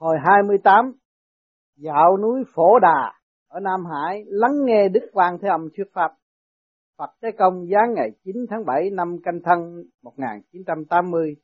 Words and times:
Hồi 0.00 0.16
28 0.24 0.92
dạo 1.76 2.16
núi 2.16 2.44
Phổ 2.54 2.78
Đà, 2.78 3.12
ở 3.48 3.60
Nam 3.60 3.84
Hải, 3.86 4.24
lắng 4.26 4.64
nghe 4.64 4.88
Đức 4.88 5.10
Quang 5.12 5.38
Thế 5.42 5.48
Âm 5.48 5.68
thuyết 5.76 5.84
pháp. 5.92 6.12
Phật 6.98 7.10
Thế 7.22 7.28
Công 7.38 7.66
giáng 7.66 7.94
ngày 7.94 8.10
9 8.24 8.36
tháng 8.50 8.64
7 8.64 8.90
năm 8.90 9.16
Canh 9.24 9.40
Thân 9.44 9.84
1980 10.02 11.36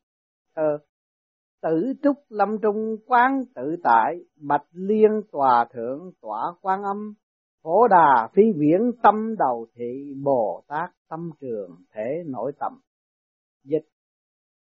thơ, 0.55 0.77
Tử 1.61 1.93
trúc 2.03 2.15
lâm 2.29 2.57
trung 2.61 2.95
quán 3.07 3.43
tự 3.55 3.75
tại, 3.83 4.15
Bạch 4.35 4.65
liên 4.71 5.21
tòa 5.31 5.65
thượng 5.73 6.11
tỏa 6.21 6.53
quan 6.61 6.83
âm, 6.83 7.13
Phổ 7.63 7.87
đà 7.87 8.29
phi 8.33 8.43
viễn 8.55 8.91
tâm 9.03 9.35
đầu 9.39 9.67
thị 9.75 10.13
Bồ 10.23 10.63
Tát 10.67 10.89
tâm 11.09 11.31
trường, 11.41 11.75
thể 11.93 12.23
nội 12.25 12.51
tâm 12.59 12.79
Dịch 13.63 13.85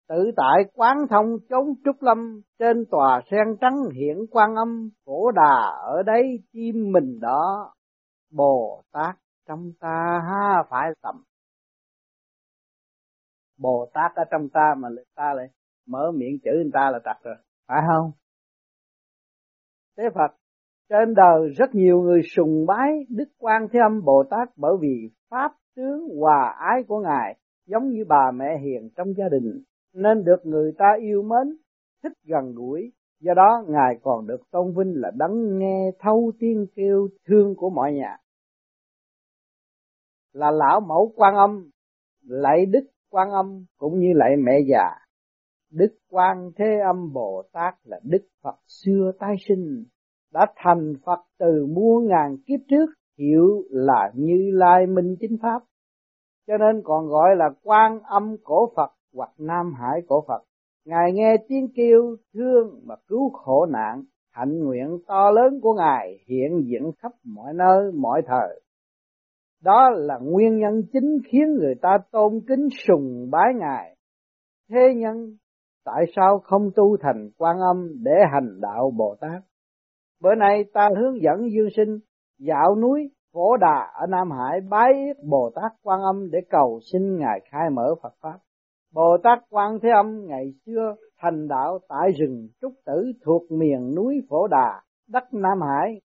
Tự 0.09 0.31
tại 0.37 0.63
quán 0.73 0.97
thông 1.09 1.25
chốn 1.49 1.73
trúc 1.85 2.01
lâm, 2.01 2.41
trên 2.59 2.85
tòa 2.91 3.21
sen 3.31 3.57
trắng 3.61 3.75
hiển 3.95 4.17
quan 4.31 4.55
âm, 4.55 4.89
cổ 5.05 5.31
đà 5.31 5.71
ở 5.81 6.03
đây 6.05 6.23
chim 6.53 6.91
mình 6.91 7.19
đó, 7.19 7.73
Bồ 8.31 8.83
Tát 8.91 9.15
trong 9.47 9.71
ta 9.79 10.21
ha 10.29 10.63
phải 10.69 10.89
tầm. 11.01 11.23
Bồ 13.57 13.89
Tát 13.93 14.11
ở 14.15 14.23
trong 14.31 14.49
ta 14.53 14.75
mà 14.77 14.89
ta 15.15 15.33
lại 15.35 15.47
mở 15.87 16.11
miệng 16.15 16.39
chữ 16.43 16.51
người 16.53 16.71
ta 16.73 16.89
là 16.91 16.99
tật 17.05 17.23
rồi, 17.23 17.35
phải 17.67 17.81
không? 17.87 18.11
Thế 19.97 20.03
Phật, 20.15 20.35
trên 20.89 21.13
đời 21.13 21.49
rất 21.57 21.75
nhiều 21.75 22.01
người 22.01 22.21
sùng 22.35 22.65
bái 22.67 22.89
Đức 23.09 23.29
Quan 23.37 23.67
Thế 23.73 23.79
Âm 23.79 24.03
Bồ 24.05 24.23
Tát 24.29 24.49
bởi 24.55 24.73
vì 24.81 25.09
pháp 25.29 25.51
tướng 25.75 26.19
hòa 26.19 26.55
ái 26.59 26.83
của 26.87 26.99
Ngài 26.99 27.37
giống 27.65 27.89
như 27.89 28.05
bà 28.07 28.31
mẹ 28.33 28.57
hiền 28.63 28.89
trong 28.95 29.07
gia 29.17 29.29
đình 29.31 29.63
nên 29.93 30.23
được 30.23 30.45
người 30.45 30.71
ta 30.77 30.85
yêu 31.01 31.21
mến, 31.23 31.57
thích 32.03 32.13
gần 32.23 32.53
gũi. 32.55 32.91
Do 33.19 33.33
đó 33.33 33.63
Ngài 33.67 33.99
còn 34.01 34.27
được 34.27 34.41
tôn 34.51 34.73
vinh 34.77 34.93
là 34.95 35.11
đấng 35.15 35.59
nghe 35.59 35.91
thâu 35.99 36.31
tiếng 36.39 36.65
kêu 36.75 37.07
thương 37.27 37.55
của 37.55 37.69
mọi 37.69 37.93
nhà. 37.93 38.17
Là 40.33 40.51
lão 40.51 40.79
mẫu 40.79 41.13
quan 41.15 41.35
âm, 41.35 41.69
lạy 42.21 42.65
đức 42.65 42.83
quan 43.09 43.29
âm 43.31 43.65
cũng 43.77 43.99
như 43.99 44.07
lạy 44.15 44.35
mẹ 44.37 44.59
già. 44.69 44.89
Đức 45.71 45.97
quan 46.09 46.51
thế 46.57 46.65
âm 46.85 47.13
Bồ 47.13 47.43
Tát 47.53 47.73
là 47.83 47.99
Đức 48.03 48.27
Phật 48.43 48.55
xưa 48.67 49.11
tái 49.19 49.35
sinh, 49.47 49.83
đã 50.33 50.45
thành 50.55 50.93
Phật 51.05 51.19
từ 51.39 51.65
muôn 51.75 52.07
ngàn 52.07 52.37
kiếp 52.47 52.59
trước, 52.69 52.85
hiểu 53.17 53.63
là 53.69 54.11
Như 54.15 54.51
Lai 54.53 54.87
Minh 54.87 55.15
Chính 55.19 55.37
Pháp. 55.41 55.63
Cho 56.47 56.57
nên 56.57 56.81
còn 56.83 57.07
gọi 57.07 57.35
là 57.35 57.49
quan 57.63 57.99
âm 58.03 58.35
cổ 58.43 58.71
Phật 58.75 58.91
hoặc 59.13 59.29
Nam 59.37 59.73
Hải 59.73 60.01
cổ 60.07 60.23
Phật. 60.27 60.43
Ngài 60.85 61.11
nghe 61.13 61.35
tiếng 61.47 61.67
kêu 61.75 62.15
thương 62.33 62.79
và 62.85 62.97
cứu 63.07 63.29
khổ 63.29 63.65
nạn, 63.65 64.03
hạnh 64.31 64.63
nguyện 64.63 64.99
to 65.07 65.31
lớn 65.31 65.59
của 65.61 65.73
Ngài 65.73 66.19
hiện 66.27 66.63
diện 66.65 66.91
khắp 66.97 67.11
mọi 67.23 67.53
nơi, 67.53 67.91
mọi 67.91 68.21
thời. 68.27 68.61
Đó 69.63 69.89
là 69.89 70.17
nguyên 70.21 70.57
nhân 70.57 70.81
chính 70.93 71.17
khiến 71.25 71.53
người 71.59 71.75
ta 71.81 71.97
tôn 72.11 72.41
kính 72.47 72.67
sùng 72.87 73.29
bái 73.31 73.53
Ngài. 73.59 73.95
Thế 74.69 74.93
nhân 74.95 75.37
tại 75.85 76.05
sao 76.15 76.39
không 76.39 76.69
tu 76.75 76.97
thành 76.97 77.29
quan 77.37 77.59
âm 77.59 78.03
để 78.03 78.11
hành 78.33 78.61
đạo 78.61 78.91
Bồ 78.97 79.15
Tát? 79.21 79.43
Bữa 80.21 80.35
nay 80.35 80.63
ta 80.73 80.89
hướng 80.97 81.21
dẫn 81.21 81.51
dương 81.51 81.69
sinh 81.75 81.99
dạo 82.39 82.75
núi 82.81 83.09
Phổ 83.33 83.57
Đà 83.57 83.91
ở 83.93 84.07
Nam 84.09 84.31
Hải 84.31 84.61
bái 84.69 84.93
Bồ 85.29 85.51
Tát 85.55 85.71
quan 85.83 86.01
âm 86.01 86.31
để 86.31 86.39
cầu 86.49 86.79
xin 86.91 87.19
Ngài 87.19 87.39
khai 87.51 87.69
mở 87.71 87.95
Phật 88.01 88.13
Pháp. 88.21 88.37
Bồ 88.93 89.17
Tát 89.23 89.39
Quan 89.49 89.79
Thế 89.83 89.89
Âm 89.89 90.25
ngày 90.27 90.53
xưa 90.65 90.95
thành 91.17 91.47
đạo 91.47 91.79
tại 91.89 92.11
rừng 92.19 92.47
Trúc 92.61 92.73
Tử 92.85 93.11
thuộc 93.25 93.51
miền 93.51 93.95
núi 93.95 94.15
Phổ 94.29 94.47
Đà, 94.47 94.81
đất 95.07 95.23
Nam 95.31 95.61
Hải. 95.61 96.01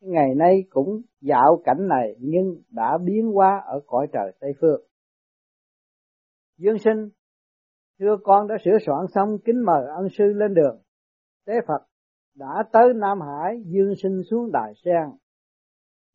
Ngày 0.00 0.34
nay 0.36 0.64
cũng 0.70 1.00
dạo 1.20 1.62
cảnh 1.64 1.88
này 1.88 2.16
nhưng 2.18 2.62
đã 2.70 2.98
biến 3.04 3.32
hóa 3.32 3.62
ở 3.66 3.80
cõi 3.86 4.06
trời 4.12 4.32
Tây 4.40 4.52
Phương. 4.60 4.80
Dương 6.58 6.78
sinh, 6.78 7.08
thưa 8.00 8.16
con 8.22 8.48
đã 8.48 8.54
sửa 8.64 8.78
soạn 8.86 9.06
xong 9.14 9.38
kính 9.44 9.64
mời 9.66 9.86
ân 9.96 10.08
sư 10.18 10.24
lên 10.24 10.54
đường. 10.54 10.82
Tế 11.46 11.54
Phật 11.68 11.86
đã 12.34 12.64
tới 12.72 12.94
Nam 12.94 13.18
Hải, 13.20 13.62
Dương 13.66 13.94
sinh 14.02 14.22
xuống 14.30 14.52
Đài 14.52 14.72
Sen. 14.84 15.18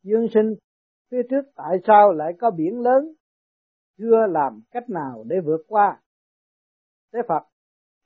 Dương 0.04 0.28
sinh, 0.34 0.54
phía 1.12 1.22
trước 1.30 1.42
tại 1.56 1.78
sao 1.88 2.14
lại 2.14 2.34
có 2.40 2.52
biển 2.52 2.80
lớn 2.80 3.14
chưa 4.00 4.26
làm 4.30 4.62
cách 4.72 4.90
nào 4.90 5.24
để 5.28 5.36
vượt 5.46 5.62
qua. 5.68 6.00
Thế 7.14 7.20
Phật, 7.28 7.44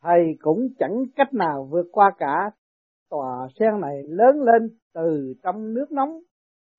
thầy 0.02 0.38
cũng 0.40 0.68
chẳng 0.80 1.04
cách 1.16 1.34
nào 1.34 1.68
vượt 1.72 1.86
qua 1.92 2.12
cả. 2.18 2.52
Tòa 3.10 3.48
sen 3.60 3.82
này 3.82 4.04
lớn 4.08 4.36
lên 4.42 4.78
từ 4.94 5.34
trong 5.44 5.74
nước 5.74 5.92
nóng. 5.92 6.20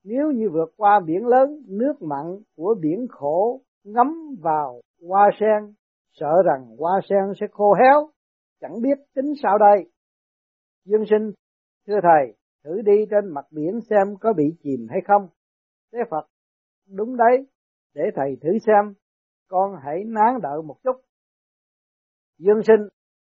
Nếu 0.03 0.31
như 0.31 0.49
vượt 0.49 0.73
qua 0.77 0.99
biển 1.05 1.25
lớn, 1.27 1.63
nước 1.67 2.01
mặn 2.01 2.25
của 2.55 2.75
biển 2.81 3.07
khổ 3.09 3.61
ngấm 3.83 4.35
vào 4.41 4.81
hoa 5.07 5.29
sen, 5.39 5.73
sợ 6.13 6.43
rằng 6.45 6.75
hoa 6.77 7.01
sen 7.09 7.33
sẽ 7.39 7.47
khô 7.51 7.73
héo, 7.73 8.09
chẳng 8.61 8.81
biết 8.81 8.97
tính 9.15 9.33
sao 9.43 9.57
đây. 9.57 9.91
Dương 10.85 11.03
sinh, 11.09 11.31
thưa 11.87 11.99
thầy, 12.01 12.35
thử 12.63 12.81
đi 12.81 13.05
trên 13.09 13.33
mặt 13.33 13.45
biển 13.51 13.79
xem 13.89 14.15
có 14.19 14.33
bị 14.33 14.43
chìm 14.63 14.87
hay 14.89 15.01
không. 15.07 15.27
Thế 15.93 15.99
Phật, 16.09 16.27
đúng 16.89 17.17
đấy, 17.17 17.47
để 17.93 18.03
thầy 18.15 18.37
thử 18.41 18.49
xem 18.65 18.93
con 19.47 19.71
hãy 19.83 20.03
nán 20.03 20.41
đợi 20.41 20.61
một 20.65 20.75
chút. 20.83 20.95
Dương 22.37 22.63
sinh, 22.63 22.87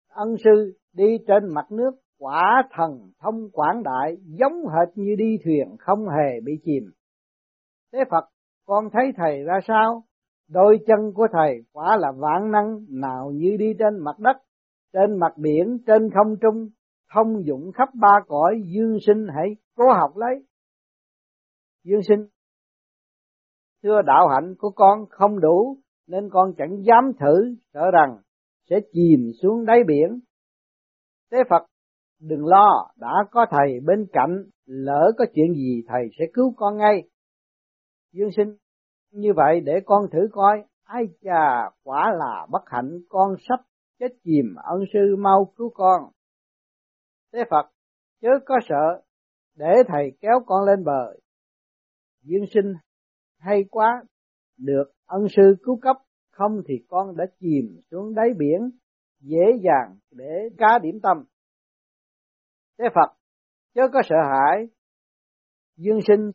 ân 0.07 0.35
sư 0.43 0.73
đi 0.93 1.17
trên 1.27 1.53
mặt 1.53 1.71
nước 1.71 1.91
quả 2.19 2.63
thần 2.71 3.11
thông 3.19 3.49
quảng 3.51 3.83
đại 3.83 4.17
giống 4.25 4.53
hệt 4.53 4.97
như 4.97 5.15
đi 5.17 5.37
thuyền 5.43 5.75
không 5.79 5.99
hề 6.09 6.39
bị 6.43 6.53
chìm. 6.63 6.83
Thế 7.93 7.99
Phật, 8.11 8.25
con 8.65 8.89
thấy 8.93 9.11
thầy 9.17 9.43
ra 9.43 9.59
sao? 9.67 10.03
Đôi 10.49 10.79
chân 10.87 11.13
của 11.15 11.27
thầy 11.33 11.63
quả 11.73 11.97
là 11.97 12.11
vạn 12.11 12.51
năng 12.51 12.85
nào 12.89 13.31
như 13.31 13.57
đi 13.59 13.73
trên 13.79 13.99
mặt 13.99 14.19
đất, 14.19 14.37
trên 14.93 15.19
mặt 15.19 15.37
biển, 15.37 15.77
trên 15.87 16.09
không 16.13 16.35
trung, 16.41 16.69
thông 17.13 17.45
dụng 17.45 17.71
khắp 17.71 17.89
ba 17.93 18.19
cõi, 18.27 18.61
dương 18.65 18.97
sinh 19.05 19.27
hãy 19.35 19.55
cố 19.75 19.83
học 19.91 20.17
lấy. 20.17 20.45
Dương 21.83 22.03
sinh, 22.07 22.27
thưa 23.83 24.01
đạo 24.01 24.27
hạnh 24.27 24.55
của 24.57 24.69
con 24.69 25.05
không 25.09 25.39
đủ 25.39 25.77
nên 26.07 26.29
con 26.31 26.53
chẳng 26.57 26.83
dám 26.83 27.11
thử 27.19 27.55
sợ 27.73 27.91
rằng 27.93 28.17
sẽ 28.69 28.75
chìm 28.91 29.31
xuống 29.41 29.65
đáy 29.65 29.79
biển. 29.87 30.19
Thế 31.31 31.37
Phật 31.49 31.65
đừng 32.19 32.45
lo, 32.45 32.87
đã 32.95 33.13
có 33.31 33.45
thầy 33.51 33.79
bên 33.85 34.05
cạnh, 34.13 34.43
lỡ 34.65 35.11
có 35.17 35.25
chuyện 35.33 35.53
gì 35.53 35.83
thầy 35.87 36.09
sẽ 36.19 36.25
cứu 36.33 36.53
con 36.57 36.77
ngay. 36.77 37.03
Dương 38.11 38.29
sinh, 38.35 38.55
như 39.11 39.29
vậy 39.35 39.59
để 39.59 39.73
con 39.85 40.01
thử 40.11 40.19
coi, 40.31 40.63
ai 40.83 41.03
chà, 41.21 41.69
quả 41.83 42.13
là 42.19 42.47
bất 42.49 42.61
hạnh 42.65 42.99
con 43.09 43.35
sắp 43.49 43.59
chết 43.99 44.07
chìm, 44.23 44.55
ân 44.63 44.79
sư 44.93 45.15
mau 45.19 45.53
cứu 45.57 45.71
con. 45.73 46.01
Thế 47.33 47.43
Phật, 47.49 47.71
chớ 48.21 48.29
có 48.45 48.55
sợ, 48.69 49.01
để 49.55 49.73
thầy 49.87 50.11
kéo 50.21 50.39
con 50.45 50.65
lên 50.65 50.83
bờ. 50.83 51.13
Dương 52.21 52.45
sinh, 52.53 52.73
hay 53.39 53.63
quá, 53.71 54.03
được, 54.57 54.83
ân 55.05 55.27
sư 55.35 55.55
cứu 55.63 55.79
cấp, 55.81 55.95
không 56.31 56.61
thì 56.67 56.73
con 56.87 57.17
đã 57.17 57.25
chìm 57.39 57.81
xuống 57.91 58.15
đáy 58.15 58.29
biển, 58.37 58.71
dễ 59.19 59.59
dàng 59.63 59.97
để 60.11 60.49
cá 60.57 60.79
điểm 60.79 60.99
tâm. 61.03 61.23
Thế 62.79 62.85
phật, 62.95 63.15
chớ 63.73 63.81
có 63.93 64.01
sợ 64.09 64.15
hãi. 64.29 64.67
Dương 65.77 65.99
sinh, 66.07 66.31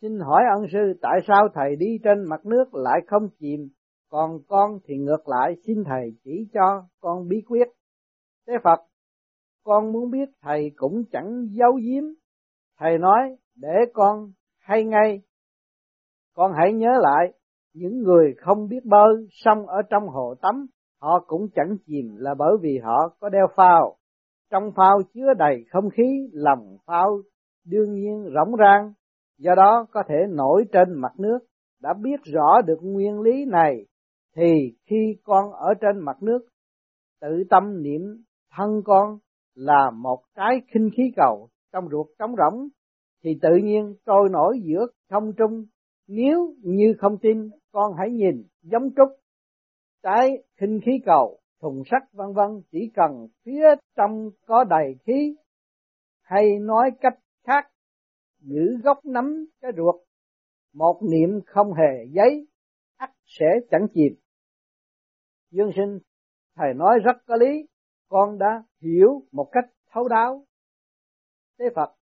xin 0.00 0.18
hỏi 0.18 0.42
ân 0.56 0.66
sư 0.72 0.98
tại 1.02 1.20
sao 1.26 1.48
thầy 1.54 1.76
đi 1.76 1.98
trên 2.04 2.24
mặt 2.28 2.46
nước 2.46 2.74
lại 2.74 3.00
không 3.06 3.28
chìm, 3.38 3.68
còn 4.08 4.38
con 4.48 4.78
thì 4.84 4.94
ngược 4.96 5.28
lại 5.28 5.56
xin 5.66 5.84
thầy 5.84 6.16
chỉ 6.24 6.48
cho 6.52 6.86
con 7.00 7.28
bí 7.28 7.36
quyết. 7.48 7.68
Thế 8.46 8.54
phật, 8.64 8.80
con 9.64 9.92
muốn 9.92 10.10
biết 10.10 10.28
thầy 10.42 10.70
cũng 10.76 11.04
chẳng 11.12 11.46
giấu 11.50 11.72
giếm. 11.72 12.04
Thầy 12.78 12.98
nói, 12.98 13.36
để 13.54 13.74
con 13.94 14.32
hay 14.58 14.84
ngay. 14.84 15.22
Con 16.34 16.52
hãy 16.58 16.72
nhớ 16.72 16.90
lại 17.00 17.32
những 17.78 18.02
người 18.02 18.34
không 18.38 18.68
biết 18.68 18.84
bơi 18.84 19.26
xong 19.30 19.66
ở 19.66 19.82
trong 19.90 20.08
hồ 20.08 20.34
tắm 20.42 20.66
họ 21.00 21.24
cũng 21.26 21.48
chẳng 21.54 21.76
chìm 21.86 22.16
là 22.16 22.34
bởi 22.38 22.56
vì 22.62 22.78
họ 22.82 23.16
có 23.20 23.28
đeo 23.28 23.46
phao. 23.56 23.96
Trong 24.50 24.72
phao 24.76 24.98
chứa 25.14 25.34
đầy 25.38 25.64
không 25.70 25.90
khí 25.90 26.28
lòng 26.32 26.76
phao 26.86 27.20
đương 27.66 27.94
nhiên 27.94 28.30
rỗng 28.34 28.56
rang 28.58 28.92
do 29.38 29.54
đó 29.54 29.86
có 29.92 30.02
thể 30.08 30.14
nổi 30.28 30.64
trên 30.72 31.00
mặt 31.00 31.12
nước. 31.18 31.38
Đã 31.82 31.94
biết 32.02 32.20
rõ 32.24 32.60
được 32.66 32.78
nguyên 32.82 33.20
lý 33.20 33.44
này 33.44 33.86
thì 34.36 34.76
khi 34.86 35.16
con 35.24 35.52
ở 35.52 35.74
trên 35.80 35.98
mặt 35.98 36.22
nước 36.22 36.38
tự 37.20 37.44
tâm 37.50 37.82
niệm 37.82 38.00
thân 38.56 38.82
con 38.84 39.18
là 39.54 39.90
một 39.90 40.18
cái 40.34 40.60
khinh 40.74 40.90
khí 40.96 41.02
cầu 41.16 41.48
trong 41.72 41.88
ruột 41.90 42.06
trống 42.18 42.34
rỗng 42.36 42.68
thì 43.24 43.30
tự 43.42 43.56
nhiên 43.62 43.94
trôi 44.06 44.28
nổi 44.28 44.60
giữa 44.62 44.86
không 45.10 45.32
trung. 45.38 45.64
Nếu 46.08 46.54
như 46.62 46.94
không 46.98 47.18
tin, 47.18 47.50
con 47.72 47.92
hãy 47.98 48.10
nhìn 48.10 48.44
giống 48.62 48.90
trúc, 48.96 49.08
trái 50.02 50.30
khinh 50.60 50.80
khí 50.84 50.92
cầu, 51.06 51.38
thùng 51.60 51.82
sắt 51.90 52.02
vân 52.12 52.32
vân 52.32 52.62
chỉ 52.70 52.90
cần 52.94 53.28
phía 53.44 53.64
trong 53.96 54.30
có 54.46 54.64
đầy 54.64 54.94
khí. 55.06 55.36
Hay 56.22 56.58
nói 56.60 56.90
cách 57.00 57.18
khác 57.46 57.70
giữ 58.40 58.76
gốc 58.84 58.98
nắm 59.04 59.46
cái 59.60 59.72
ruột 59.76 60.08
một 60.72 61.00
niệm 61.02 61.40
không 61.46 61.72
hề 61.72 62.04
giấy 62.12 62.46
ắt 62.96 63.10
sẽ 63.26 63.46
chẳng 63.70 63.86
chìm. 63.94 64.14
Dương 65.50 65.70
sinh 65.76 65.98
thầy 66.56 66.74
nói 66.74 66.98
rất 67.04 67.16
có 67.26 67.36
lý 67.36 67.66
con 68.08 68.38
đã 68.38 68.62
hiểu 68.80 69.22
một 69.32 69.48
cách 69.52 69.64
thấu 69.92 70.08
đáo. 70.08 70.44
Thế 71.58 71.64
phật 71.74 71.94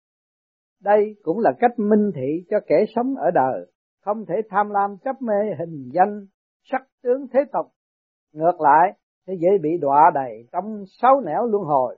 đây 0.80 1.16
cũng 1.22 1.38
là 1.38 1.52
cách 1.58 1.78
minh 1.78 2.10
thị 2.14 2.44
cho 2.50 2.56
kẻ 2.66 2.76
sống 2.94 3.14
ở 3.16 3.30
đời 3.34 3.72
không 4.06 4.26
thể 4.26 4.34
tham 4.50 4.70
lam 4.70 4.96
chấp 5.04 5.22
mê 5.22 5.54
hình 5.58 5.90
danh, 5.92 6.26
sắc 6.70 6.82
tướng 7.02 7.26
thế 7.32 7.40
tục. 7.52 7.66
Ngược 8.32 8.60
lại 8.60 8.92
sẽ 9.26 9.32
dễ 9.40 9.48
bị 9.62 9.70
đọa 9.80 10.10
đầy 10.14 10.48
trong 10.52 10.84
sáu 11.00 11.20
nẻo 11.20 11.46
luân 11.46 11.64
hồi. 11.64 11.96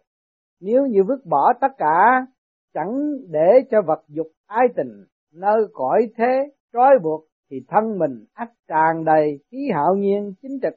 Nếu 0.61 0.87
như 0.87 1.05
vứt 1.09 1.27
bỏ 1.27 1.53
tất 1.61 1.73
cả, 1.79 2.27
chẳng 2.75 2.93
để 3.31 3.61
cho 3.71 3.83
vật 3.87 4.05
dục 4.09 4.27
ái 4.47 4.67
tình, 4.77 5.05
nơi 5.35 5.67
cõi 5.73 6.11
thế 6.17 6.51
trói 6.73 6.99
buộc, 7.03 7.25
thì 7.51 7.57
thân 7.69 7.99
mình 7.99 8.25
ắt 8.33 8.49
tràn 8.69 9.05
đầy 9.05 9.39
khí 9.51 9.59
hạo 9.75 9.95
nhiên 9.95 10.35
chính 10.43 10.59
trực. 10.63 10.75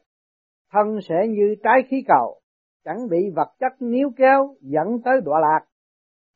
Thân 0.72 1.00
sẽ 1.10 1.28
như 1.28 1.56
trái 1.63 1.83
khí 1.89 2.04
cầu, 2.07 2.39
chẳng 2.86 3.10
bị 3.10 3.18
vật 3.36 3.50
chất 3.60 3.72
níu 3.80 4.10
kéo 4.18 4.56
dẫn 4.62 5.01
tới 5.06 5.13
đọa 5.25 5.39
lạc. 5.39 5.66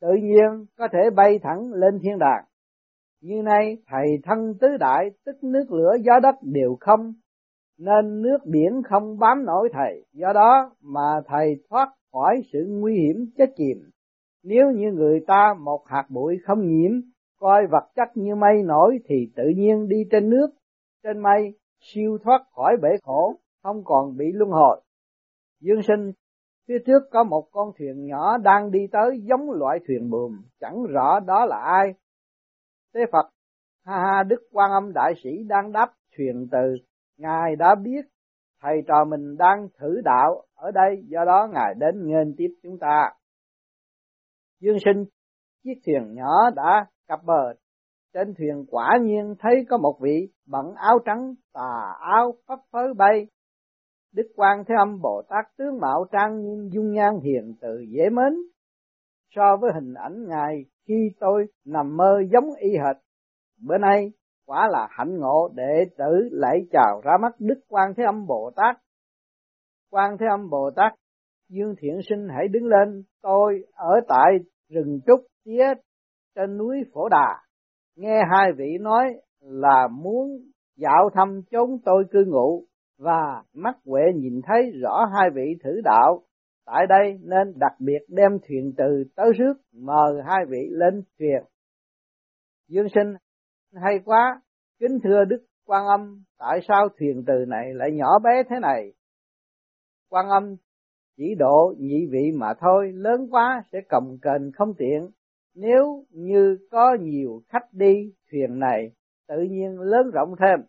Tự 0.02 0.14
nhiên 0.22 0.66
có 0.78 0.88
thể 0.92 1.10
bay 1.16 1.40
thẳng 1.44 1.74
lên 1.74 2.00
thiên 2.04 2.20
đàng 2.20 2.46
như 3.26 3.42
nay, 3.42 3.78
thầy 3.88 4.08
thân 4.24 4.54
tứ 4.62 4.68
đại 4.80 5.10
tức 5.26 5.44
nước 5.44 5.72
lửa 5.72 5.96
gió 6.02 6.20
đất 6.24 6.36
đều 6.42 6.78
không, 6.80 7.14
nên 7.78 8.22
nước 8.22 8.38
biển 8.46 8.82
không 8.90 9.20
bám 9.20 9.46
nổi 9.46 9.70
thầy. 9.74 10.06
Do 10.14 10.34
đó 10.34 10.72
mà 10.82 11.22
thầy 11.28 11.56
thoát 11.70 11.90
khỏi 12.12 12.42
sự 12.54 12.66
nguy 12.70 12.94
hiểm 12.94 13.26
chết 13.38 13.50
chìm. 13.56 13.78
Nếu 14.44 14.72
như 14.72 14.92
người 14.92 15.20
ta 15.28 15.56
một 15.60 15.82
hạt 15.86 16.06
bụi 16.10 16.38
không 16.46 16.60
nhiễm, 16.68 16.92
coi 17.40 17.68
vật 17.72 17.84
chất 17.96 18.08
như 18.18 18.36
mây 18.36 18.64
nổi 18.64 19.00
thì 19.06 19.16
tự 19.36 19.44
nhiên 19.56 19.88
đi 19.88 19.98
trên 20.12 20.30
nước, 20.30 20.48
trên 21.04 21.20
mây, 21.20 21.58
siêu 21.80 22.18
thoát 22.24 22.42
khỏi 22.56 22.78
bể 22.82 22.90
khổ, 23.04 23.36
không 23.64 23.82
còn 23.86 24.18
bị 24.18 24.26
luân 24.34 24.50
hồi. 24.50 24.82
Dương 25.62 25.82
sinh, 25.88 26.12
phía 26.68 26.78
trước 26.86 27.00
có 27.12 27.24
một 27.24 27.48
con 27.52 27.72
thuyền 27.80 28.06
nhỏ 28.06 28.38
đang 28.38 28.72
đi 28.72 28.80
tới 28.92 29.22
giống 29.24 29.52
loại 29.52 29.80
thuyền 29.88 30.10
buồm, 30.10 30.42
chẳng 30.60 30.84
rõ 30.84 31.20
đó 31.20 31.46
là 31.46 31.58
ai 31.58 31.94
tế 32.96 33.02
phật, 33.12 33.30
ha 33.86 33.98
ha, 33.98 34.24
đức 34.24 34.42
quan 34.52 34.72
âm 34.72 34.94
đại 34.94 35.14
sĩ 35.24 35.30
đang 35.48 35.72
đáp 35.72 35.92
truyền 36.18 36.48
từ, 36.52 36.76
ngài 37.18 37.56
đã 37.56 37.76
biết 37.84 38.06
thầy 38.62 38.82
trò 38.88 39.06
mình 39.06 39.38
đang 39.38 39.68
thử 39.80 40.02
đạo 40.04 40.42
ở 40.56 40.72
đây, 40.72 41.04
do 41.08 41.26
đó 41.26 41.48
ngài 41.54 41.74
đến 41.78 42.08
nghênh 42.08 42.36
tiếp 42.38 42.48
chúng 42.64 42.78
ta. 42.80 43.12
Dương 44.60 44.78
sinh, 44.86 45.06
chiếc 45.64 45.74
thuyền 45.86 46.14
nhỏ 46.14 46.50
đã 46.56 46.86
cập 47.08 47.20
bờ. 47.24 47.54
Trên 48.14 48.34
thuyền 48.38 48.66
quả 48.70 48.98
nhiên 49.02 49.36
thấy 49.40 49.66
có 49.70 49.78
một 49.78 49.98
vị 50.02 50.30
bận 50.48 50.74
áo 50.76 51.00
trắng, 51.06 51.34
tà 51.54 51.94
áo 52.00 52.34
phấp 52.48 52.60
phới 52.72 52.94
bay. 52.98 53.28
Đức 54.14 54.28
quan 54.36 54.64
thế 54.68 54.76
âm 54.80 55.02
bồ 55.02 55.22
tát 55.30 55.46
tướng 55.58 55.80
mạo 55.82 56.06
trang 56.12 56.42
nghiêm 56.42 56.70
dung 56.70 56.92
nhan 56.92 57.20
hiền 57.24 57.54
từ 57.62 57.86
dễ 57.90 58.10
mến 58.10 58.34
so 59.36 59.58
với 59.62 59.72
hình 59.74 59.94
ảnh 59.94 60.28
ngài 60.28 60.66
khi 60.88 61.12
tôi 61.20 61.46
nằm 61.66 61.98
mơ 61.98 62.24
giống 62.32 62.50
y 62.60 62.70
hệt. 62.70 62.98
Bữa 63.68 63.78
nay, 63.78 64.12
quả 64.46 64.68
là 64.72 64.88
hạnh 64.92 65.18
ngộ 65.20 65.50
đệ 65.56 65.86
tử 65.98 66.30
lễ 66.32 66.66
chào 66.72 67.02
ra 67.04 67.12
mắt 67.22 67.36
đức 67.40 67.60
quan 67.68 67.94
thế 67.98 68.04
âm 68.04 68.26
bồ 68.28 68.52
tát. 68.56 68.78
Quan 69.92 70.18
thế 70.20 70.26
âm 70.30 70.50
bồ 70.50 70.72
tát, 70.76 70.94
dương 71.50 71.76
thiện 71.80 72.00
sinh 72.10 72.28
hãy 72.36 72.48
đứng 72.48 72.66
lên, 72.66 73.04
tôi 73.22 73.64
ở 73.74 74.02
tại 74.08 74.32
rừng 74.70 75.00
trúc 75.08 75.20
tía 75.46 75.74
trên 76.36 76.58
núi 76.58 76.78
phổ 76.94 77.10
đà. 77.10 77.42
Nghe 77.96 78.22
hai 78.32 78.52
vị 78.58 78.78
nói 78.82 79.06
là 79.42 79.88
muốn 79.92 80.28
dạo 80.78 81.10
thăm 81.14 81.42
chốn 81.52 81.70
tôi 81.86 82.04
cư 82.12 82.26
ngụ 82.28 82.66
và 83.00 83.44
mắt 83.54 83.76
quệ 83.86 84.02
nhìn 84.16 84.42
thấy 84.48 84.72
rõ 84.82 85.06
hai 85.16 85.30
vị 85.34 85.56
thử 85.64 85.82
đạo 85.84 86.22
tại 86.66 86.88
đây 86.90 87.20
nên 87.22 87.60
đặc 87.60 87.74
biệt 87.80 88.00
đem 88.08 88.32
thuyền 88.48 88.74
từ 88.78 89.04
tới 89.16 89.32
trước 89.38 89.54
mời 89.74 90.14
hai 90.26 90.46
vị 90.50 90.68
lên 90.70 91.04
thuyền. 91.20 91.44
Dương 92.68 92.88
sinh, 92.96 93.14
hay 93.74 94.00
quá, 94.06 94.42
kính 94.80 95.00
thưa 95.04 95.26
đức 95.26 95.46
quan 95.66 95.86
âm, 95.86 96.24
tại 96.38 96.60
sao 96.68 96.88
thuyền 97.00 97.24
từ 97.28 97.46
này 97.48 97.74
lại 97.74 97.92
nhỏ 97.92 98.20
bé 98.20 98.44
thế 98.50 98.56
này? 98.62 98.94
Quan 100.10 100.30
âm 100.30 100.56
chỉ 101.18 101.36
độ 101.40 101.74
nhị 101.78 102.06
vị 102.12 102.32
mà 102.36 102.54
thôi, 102.60 102.92
lớn 102.96 103.28
quá 103.32 103.64
sẽ 103.72 103.80
cồng 103.90 104.18
kềnh 104.22 104.52
không 104.52 104.74
tiện. 104.78 105.10
Nếu 105.56 106.06
như 106.10 106.58
có 106.72 106.98
nhiều 107.02 107.42
khách 107.50 107.74
đi 107.74 108.14
thuyền 108.32 108.60
này, 108.60 108.92
tự 109.28 109.38
nhiên 109.50 109.80
lớn 109.80 110.12
rộng 110.14 110.36
thêm 110.40 110.66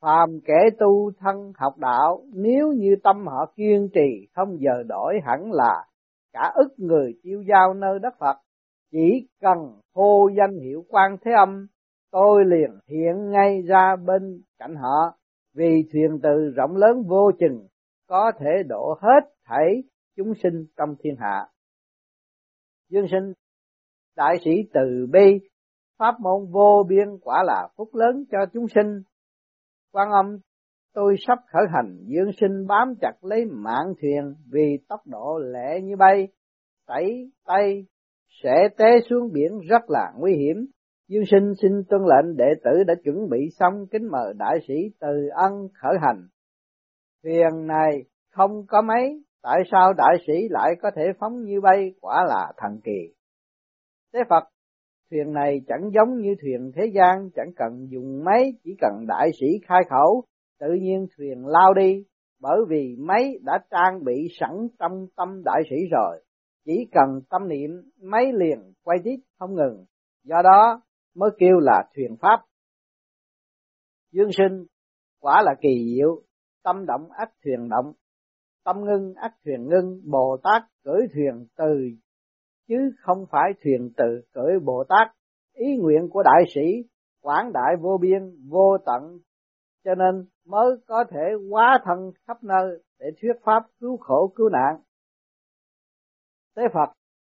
phàm 0.00 0.40
kẻ 0.44 0.70
tu 0.78 1.10
thân 1.18 1.52
học 1.56 1.78
đạo, 1.78 2.22
nếu 2.32 2.72
như 2.72 2.96
tâm 3.02 3.26
họ 3.26 3.52
kiên 3.56 3.88
trì, 3.94 4.28
không 4.34 4.60
giờ 4.60 4.82
đổi 4.88 5.14
hẳn 5.24 5.52
là 5.52 5.84
cả 6.32 6.52
ức 6.54 6.74
người 6.76 7.14
chiêu 7.22 7.42
giao 7.48 7.74
nơi 7.74 7.98
đất 7.98 8.14
Phật. 8.18 8.36
Chỉ 8.92 9.28
cần 9.40 9.58
hô 9.94 10.28
danh 10.36 10.58
hiệu 10.58 10.84
quan 10.88 11.16
thế 11.24 11.30
âm, 11.32 11.66
tôi 12.10 12.44
liền 12.44 12.70
hiện 12.88 13.30
ngay 13.30 13.62
ra 13.62 13.96
bên 14.06 14.42
cạnh 14.58 14.74
họ. 14.74 15.18
Vì 15.54 15.88
thuyền 15.92 16.18
từ 16.22 16.52
rộng 16.56 16.76
lớn 16.76 17.02
vô 17.08 17.30
chừng, 17.38 17.66
có 18.06 18.32
thể 18.38 18.62
độ 18.68 18.98
hết 19.00 19.30
thảy 19.44 19.82
chúng 20.16 20.32
sinh 20.42 20.66
trong 20.76 20.94
thiên 20.98 21.16
hạ. 21.18 21.46
Dương 22.88 23.06
sinh, 23.10 23.32
đại 24.16 24.36
sĩ 24.44 24.50
từ 24.74 25.06
bi, 25.12 25.40
pháp 25.98 26.20
môn 26.20 26.46
vô 26.50 26.84
biên 26.88 27.18
quả 27.22 27.42
là 27.46 27.68
phúc 27.76 27.88
lớn 27.94 28.24
cho 28.30 28.38
chúng 28.52 28.66
sinh 28.74 29.02
quan 29.92 30.08
âm, 30.10 30.38
tôi 30.94 31.14
sắp 31.26 31.38
khởi 31.52 31.62
hành, 31.74 31.96
dương 32.06 32.30
sinh 32.40 32.66
bám 32.66 32.94
chặt 33.00 33.12
lấy 33.22 33.44
mạng 33.44 33.94
thuyền 34.02 34.34
vì 34.52 34.78
tốc 34.88 35.00
độ 35.06 35.38
lẹ 35.38 35.80
như 35.80 35.96
bay. 35.96 36.28
Tẩy 36.86 37.30
tay, 37.46 37.86
sẽ 38.42 38.68
té 38.78 38.86
xuống 39.10 39.32
biển 39.32 39.58
rất 39.68 39.90
là 39.90 40.12
nguy 40.16 40.32
hiểm. 40.32 40.66
Dương 41.08 41.24
sinh 41.30 41.52
xin 41.62 41.72
tuân 41.88 42.02
lệnh, 42.02 42.36
đệ 42.36 42.54
tử 42.64 42.84
đã 42.86 42.94
chuẩn 43.04 43.28
bị 43.30 43.38
xong 43.58 43.86
kính 43.90 44.08
mời 44.10 44.34
đại 44.38 44.58
sĩ 44.68 44.74
từ 45.00 45.28
ân 45.34 45.68
khởi 45.74 45.94
hành. 46.00 46.28
Thuyền 47.22 47.66
này 47.66 48.04
không 48.30 48.66
có 48.68 48.82
mấy 48.82 49.22
tại 49.42 49.62
sao 49.72 49.92
đại 49.92 50.16
sĩ 50.26 50.32
lại 50.50 50.74
có 50.82 50.90
thể 50.96 51.02
phóng 51.20 51.42
như 51.42 51.60
bay? 51.60 51.94
Quả 52.00 52.24
là 52.28 52.52
thần 52.56 52.80
kỳ. 52.84 53.14
Thế 54.12 54.20
phật 54.28 54.44
thuyền 55.10 55.32
này 55.32 55.60
chẳng 55.68 55.90
giống 55.94 56.20
như 56.20 56.34
thuyền 56.42 56.72
thế 56.76 56.82
gian, 56.94 57.30
chẳng 57.34 57.52
cần 57.56 57.86
dùng 57.90 58.24
máy, 58.24 58.52
chỉ 58.64 58.70
cần 58.80 59.06
đại 59.06 59.30
sĩ 59.40 59.46
khai 59.66 59.82
khẩu, 59.90 60.24
tự 60.60 60.68
nhiên 60.80 61.06
thuyền 61.16 61.46
lao 61.46 61.74
đi, 61.74 62.04
bởi 62.40 62.58
vì 62.68 62.96
máy 62.98 63.38
đã 63.42 63.58
trang 63.70 64.04
bị 64.04 64.28
sẵn 64.40 64.50
trong 64.78 65.06
tâm 65.16 65.42
đại 65.44 65.62
sĩ 65.70 65.76
rồi. 65.90 66.22
Chỉ 66.64 66.86
cần 66.92 67.20
tâm 67.30 67.48
niệm, 67.48 67.70
máy 68.02 68.24
liền 68.34 68.72
quay 68.82 68.98
tiếp, 69.04 69.16
không 69.38 69.54
ngừng. 69.54 69.84
Do 70.24 70.42
đó 70.42 70.82
mới 71.14 71.30
kêu 71.38 71.58
là 71.60 71.84
thuyền 71.96 72.16
pháp. 72.20 72.44
Dương 74.12 74.30
sinh, 74.32 74.64
quả 75.20 75.42
là 75.42 75.54
kỳ 75.60 75.94
diệu. 75.96 76.22
Tâm 76.64 76.86
động 76.86 77.08
ắt 77.18 77.28
thuyền 77.44 77.68
động, 77.68 77.92
tâm 78.64 78.76
ngưng 78.84 79.14
ắt 79.14 79.32
thuyền 79.44 79.68
ngưng, 79.68 80.00
bồ 80.10 80.36
tát 80.42 80.62
cưỡi 80.84 81.00
thuyền 81.14 81.46
từ 81.56 81.90
chứ 82.68 82.90
không 82.98 83.26
phải 83.30 83.52
thuyền 83.64 83.90
từ 83.96 84.20
cởi 84.32 84.58
bồ 84.64 84.84
tát. 84.88 85.08
Ý 85.54 85.76
nguyện 85.76 86.08
của 86.10 86.22
đại 86.22 86.44
sĩ, 86.54 86.88
quảng 87.22 87.52
đại 87.52 87.76
vô 87.80 87.98
biên, 88.00 88.36
vô 88.48 88.76
tận. 88.86 89.18
Cho 89.84 89.94
nên 89.94 90.26
mới 90.46 90.76
có 90.86 91.04
thể 91.10 91.20
hóa 91.50 91.78
thân 91.84 92.12
khắp 92.26 92.44
nơi 92.44 92.82
để 93.00 93.06
thuyết 93.22 93.32
pháp 93.44 93.62
cứu 93.80 93.96
khổ, 93.96 94.32
cứu 94.36 94.48
nạn. 94.48 94.80
Tế 96.56 96.62
phật, 96.74 96.92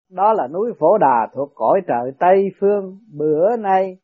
đó 0.09 0.33
là 0.33 0.47
núi 0.47 0.71
phổ 0.79 0.97
đà 0.97 1.27
thuộc 1.33 1.51
cõi 1.55 1.81
trời 1.87 2.11
tây 2.19 2.49
phương. 2.59 2.99
Bữa 3.17 3.55
nay 3.55 3.97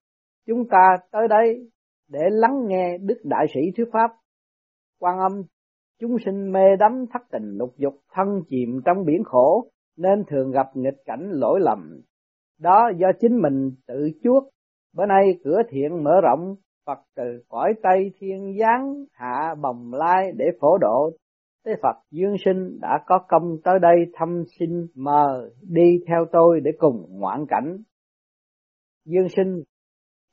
chúng 0.48 0.68
ta 0.70 0.98
tới 1.12 1.28
đây 1.28 1.72
để 2.10 2.20
lắng 2.32 2.66
nghe 2.68 2.98
đức 2.98 3.18
đại 3.24 3.46
sĩ 3.54 3.60
thuyết 3.78 3.88
pháp. 3.94 4.12
Quan 5.00 5.20
âm, 5.20 5.44
chúng 6.00 6.18
sinh 6.26 6.52
mê 6.52 6.76
đắm 6.80 7.06
thất 7.14 7.22
tình 7.32 7.58
lục 7.58 7.74
dục, 7.78 7.94
thân 8.12 8.42
chìm 8.50 8.82
trong 8.86 9.06
biển 9.06 9.24
khổ 9.24 9.68
nên 9.98 10.24
thường 10.28 10.52
gặp 10.52 10.68
nghịch 10.74 11.02
cảnh 11.06 11.30
lỗi 11.32 11.60
lầm 11.62 12.02
đó 12.60 12.92
do 12.98 13.08
chính 13.20 13.42
mình 13.42 13.72
tự 13.88 14.10
chuốc 14.24 14.44
bữa 14.96 15.06
nay 15.06 15.40
cửa 15.44 15.62
thiện 15.70 16.04
mở 16.04 16.22
rộng 16.24 16.56
Phật 16.86 17.00
từ 17.16 17.24
cõi 17.48 17.74
Tây 17.84 18.12
thiên 18.20 18.58
giáng 18.60 19.06
hạ 19.12 19.56
bồng 19.62 19.94
lai 19.94 20.32
để 20.38 20.46
phổ 20.62 20.78
độ 20.78 21.12
Thế 21.66 21.72
Phật 21.82 21.96
Dương 22.12 22.36
Sinh 22.46 22.80
đã 22.82 23.04
có 23.06 23.20
công 23.28 23.58
tới 23.64 23.80
đây 23.82 23.96
thăm 24.14 24.44
xin 24.60 24.88
mờ 24.96 25.50
đi 25.62 26.00
theo 26.08 26.26
tôi 26.32 26.60
để 26.64 26.72
cùng 26.78 27.06
ngoạn 27.10 27.46
cảnh. 27.48 27.78
Dương 29.06 29.28
Sinh 29.36 29.64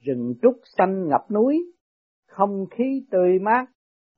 rừng 0.00 0.35
trúc 0.42 0.52
xanh 0.78 1.09
ngập 1.09 1.31
núi, 1.31 1.59
không 2.28 2.66
khí 2.71 3.07
tươi 3.11 3.38
mát, 3.38 3.66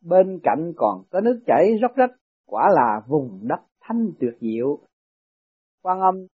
bên 0.04 0.38
cạnh 0.42 0.72
còn 0.76 1.02
có 1.10 1.20
nước 1.20 1.40
chảy 1.46 1.70
róc 1.82 1.96
rách, 1.96 2.10
quả 2.46 2.68
là 2.74 3.00
vùng 3.08 3.40
đất 3.42 3.60
thanh 3.80 4.10
tuyệt 4.20 4.34
diệu. 4.40 4.78
Quan 5.84 6.00
âm 6.00 6.26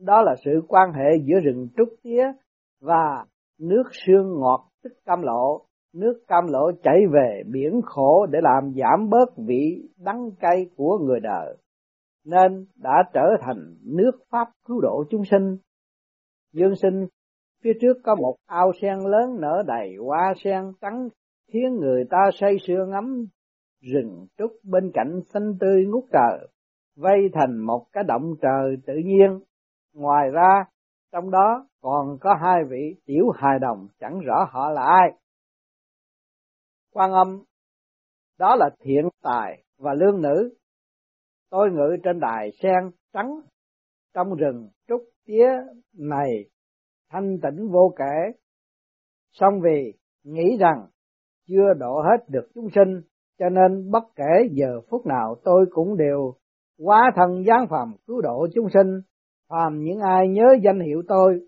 đó 0.00 0.22
là 0.22 0.34
sự 0.44 0.50
quan 0.68 0.92
hệ 0.92 1.18
giữa 1.24 1.40
rừng 1.40 1.68
trúc 1.76 1.88
tía 2.02 2.24
và 2.80 3.24
nước 3.60 3.82
sương 3.92 4.40
ngọt 4.40 4.68
tức 4.82 4.92
cam 5.04 5.22
lộ. 5.22 5.66
Nước 5.94 6.22
cam 6.28 6.44
lộ 6.48 6.70
chảy 6.82 7.00
về 7.12 7.42
biển 7.52 7.80
khổ 7.84 8.26
để 8.26 8.38
làm 8.42 8.72
giảm 8.76 9.10
bớt 9.10 9.36
vị 9.36 9.88
đắng 9.96 10.30
cay 10.40 10.66
của 10.76 10.98
người 10.98 11.20
đời, 11.20 11.56
nên 12.24 12.66
đã 12.76 13.02
trở 13.12 13.26
thành 13.40 13.76
nước 13.82 14.10
pháp 14.30 14.48
cứu 14.66 14.80
độ 14.80 15.04
chúng 15.10 15.24
sinh. 15.30 15.56
Dương 16.52 16.74
sinh 16.82 17.06
phía 17.62 17.72
trước 17.80 17.96
có 18.04 18.14
một 18.14 18.36
ao 18.46 18.72
sen 18.82 18.98
lớn 18.98 19.40
nở 19.40 19.62
đầy 19.66 19.96
hoa 20.00 20.34
sen 20.44 20.72
trắng 20.80 21.08
khiến 21.52 21.76
người 21.80 22.04
ta 22.10 22.18
say 22.40 22.56
sưa 22.66 22.86
ngắm 22.88 23.26
rừng 23.92 24.26
trúc 24.38 24.50
bên 24.62 24.90
cạnh 24.94 25.20
xanh 25.34 25.56
tươi 25.60 25.86
ngút 25.86 26.04
trời, 26.12 26.48
vây 26.96 27.30
thành 27.32 27.56
một 27.66 27.86
cái 27.92 28.04
động 28.04 28.34
trời 28.42 28.76
tự 28.86 28.94
nhiên. 29.04 29.40
Ngoài 29.94 30.30
ra, 30.32 30.64
trong 31.12 31.30
đó 31.30 31.66
còn 31.80 32.18
có 32.20 32.34
hai 32.42 32.64
vị 32.70 32.94
tiểu 33.06 33.30
hài 33.34 33.58
đồng 33.60 33.88
chẳng 34.00 34.20
rõ 34.20 34.48
họ 34.50 34.70
là 34.70 34.82
ai. 34.82 35.10
Quan 36.92 37.12
âm, 37.12 37.42
đó 38.38 38.56
là 38.56 38.70
thiện 38.80 39.08
tài 39.22 39.64
và 39.78 39.94
lương 39.94 40.22
nữ. 40.22 40.54
Tôi 41.50 41.70
ngự 41.70 41.96
trên 42.04 42.20
đài 42.20 42.50
sen 42.62 42.90
trắng 43.12 43.40
trong 44.14 44.34
rừng 44.34 44.68
trúc 44.88 45.00
tía 45.26 45.48
này 45.98 46.44
thanh 47.10 47.38
tĩnh 47.42 47.68
vô 47.72 47.94
kể. 47.98 48.38
Xong 49.32 49.60
vì 49.62 49.92
nghĩ 50.24 50.56
rằng 50.60 50.86
chưa 51.48 51.74
độ 51.78 52.02
hết 52.02 52.28
được 52.28 52.48
chúng 52.54 52.68
sinh, 52.74 53.00
cho 53.38 53.48
nên 53.48 53.90
bất 53.90 54.04
kể 54.16 54.48
giờ 54.50 54.80
phút 54.90 55.06
nào 55.06 55.36
tôi 55.44 55.66
cũng 55.70 55.96
đều 55.96 56.34
quá 56.78 57.10
thân 57.16 57.44
giáng 57.44 57.66
phàm 57.70 57.94
cứu 58.06 58.20
độ 58.20 58.46
chúng 58.54 58.68
sinh, 58.70 59.00
phàm 59.48 59.82
những 59.82 60.00
ai 60.00 60.28
nhớ 60.28 60.56
danh 60.62 60.80
hiệu 60.80 61.02
tôi, 61.08 61.40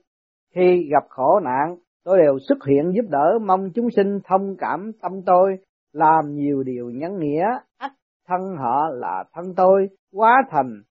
khi 0.55 0.89
gặp 0.91 1.05
khổ 1.09 1.41
nạn, 1.41 1.77
tôi 2.05 2.19
đều 2.19 2.39
xuất 2.49 2.59
hiện 2.69 2.93
giúp 2.95 3.05
đỡ 3.11 3.39
mong 3.47 3.71
chúng 3.75 3.91
sinh 3.97 4.19
thông 4.25 4.57
cảm 4.59 4.93
tâm 5.03 5.13
tôi, 5.27 5.59
làm 5.93 6.35
nhiều 6.35 6.63
điều 6.63 6.91
nhân 6.91 7.19
nghĩa, 7.19 7.45
ắt 7.79 7.93
thân 8.29 8.57
họ 8.57 8.89
là 8.93 9.25
thân 9.35 9.55
tôi, 9.57 9.89
quá 10.13 10.43
thành, 10.51 10.83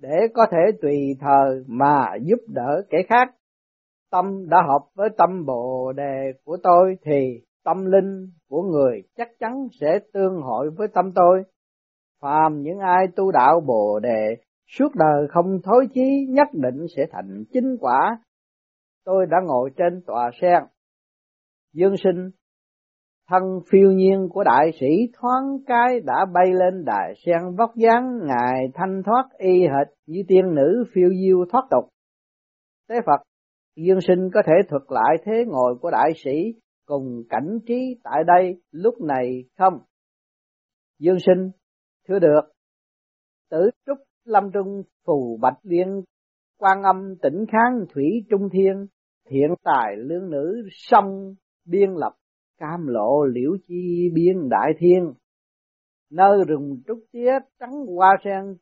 để 0.00 0.28
có 0.34 0.46
thể 0.50 0.78
tùy 0.82 0.96
thời 1.20 1.64
mà 1.66 2.14
giúp 2.22 2.38
đỡ 2.48 2.82
kẻ 2.90 2.98
khác. 3.08 3.34
Tâm 4.10 4.48
đã 4.48 4.62
hợp 4.68 4.82
với 4.94 5.08
tâm 5.18 5.46
bồ 5.46 5.92
đề 5.92 6.32
của 6.44 6.56
tôi 6.62 6.96
thì 7.04 7.40
tâm 7.64 7.84
linh 7.84 8.30
của 8.48 8.62
người 8.62 9.02
chắc 9.16 9.28
chắn 9.38 9.66
sẽ 9.80 9.98
tương 10.12 10.42
hội 10.42 10.70
với 10.70 10.88
tâm 10.88 11.12
tôi. 11.14 11.42
Phàm 12.22 12.62
những 12.62 12.78
ai 12.78 13.06
tu 13.16 13.30
đạo 13.32 13.60
bồ 13.66 14.00
đề 14.02 14.36
suốt 14.66 14.94
đời 14.94 15.28
không 15.30 15.58
thối 15.64 15.86
chí 15.94 16.26
nhất 16.28 16.48
định 16.52 16.86
sẽ 16.96 17.06
thành 17.10 17.44
chính 17.52 17.76
quả. 17.80 18.18
Tôi 19.04 19.26
đã 19.30 19.36
ngồi 19.44 19.70
trên 19.76 20.02
tòa 20.06 20.30
sen. 20.40 20.62
Dương 21.72 21.94
sinh, 22.04 22.30
thân 23.28 23.42
phiêu 23.70 23.92
nhiên 23.92 24.28
của 24.30 24.44
đại 24.44 24.70
sĩ 24.80 24.86
thoáng 25.12 25.58
cái 25.66 26.00
đã 26.04 26.26
bay 26.34 26.46
lên 26.52 26.84
đài 26.84 27.14
sen 27.26 27.40
vóc 27.58 27.70
dáng 27.76 28.18
ngài 28.26 28.60
thanh 28.74 29.02
thoát 29.06 29.24
y 29.38 29.62
hệt 29.62 29.88
như 30.06 30.22
tiên 30.28 30.54
nữ 30.54 30.84
phiêu 30.94 31.08
diêu 31.22 31.44
thoát 31.52 31.64
tục. 31.70 31.84
Tế 32.88 32.94
Phật, 33.06 33.22
Dương 33.76 34.00
sinh 34.00 34.30
có 34.34 34.42
thể 34.46 34.52
thuật 34.68 34.82
lại 34.88 35.16
thế 35.24 35.44
ngồi 35.46 35.74
của 35.80 35.90
đại 35.90 36.10
sĩ 36.24 36.60
cùng 36.86 37.22
cảnh 37.28 37.58
trí 37.66 38.00
tại 38.04 38.24
đây 38.26 38.62
lúc 38.70 38.94
này 39.00 39.44
không? 39.58 39.74
Dương 40.98 41.18
sinh, 41.26 41.50
thưa 42.08 42.18
được, 42.18 42.40
tử 43.50 43.70
trúc 43.86 43.98
lâm 44.24 44.50
trung 44.54 44.82
phù 45.06 45.38
bạch 45.40 45.58
liên 45.62 46.02
quan 46.58 46.82
âm 46.82 47.14
tỉnh 47.22 47.44
kháng 47.52 47.86
thủy 47.94 48.04
trung 48.30 48.48
thiên 48.52 48.86
thiện 49.28 49.54
tài 49.64 49.96
lương 49.96 50.30
nữ 50.30 50.68
sông 50.70 51.34
biên 51.64 51.90
lập 51.90 52.12
cam 52.58 52.86
lộ 52.86 53.24
liễu 53.24 53.50
chi 53.68 54.10
biên 54.14 54.48
đại 54.48 54.72
thiên. 54.78 55.14
Nơi 56.10 56.44
rừng 56.48 56.82
trúc 56.86 56.98
tía 57.12 57.30
trắng 57.60 57.86
hoa 57.96 58.16
sen 58.24 58.56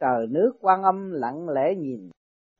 trời 0.00 0.26
nước 0.30 0.52
quan 0.60 0.82
âm 0.82 1.10
lặng 1.10 1.48
lẽ 1.48 1.74
nhìn. 1.78 2.10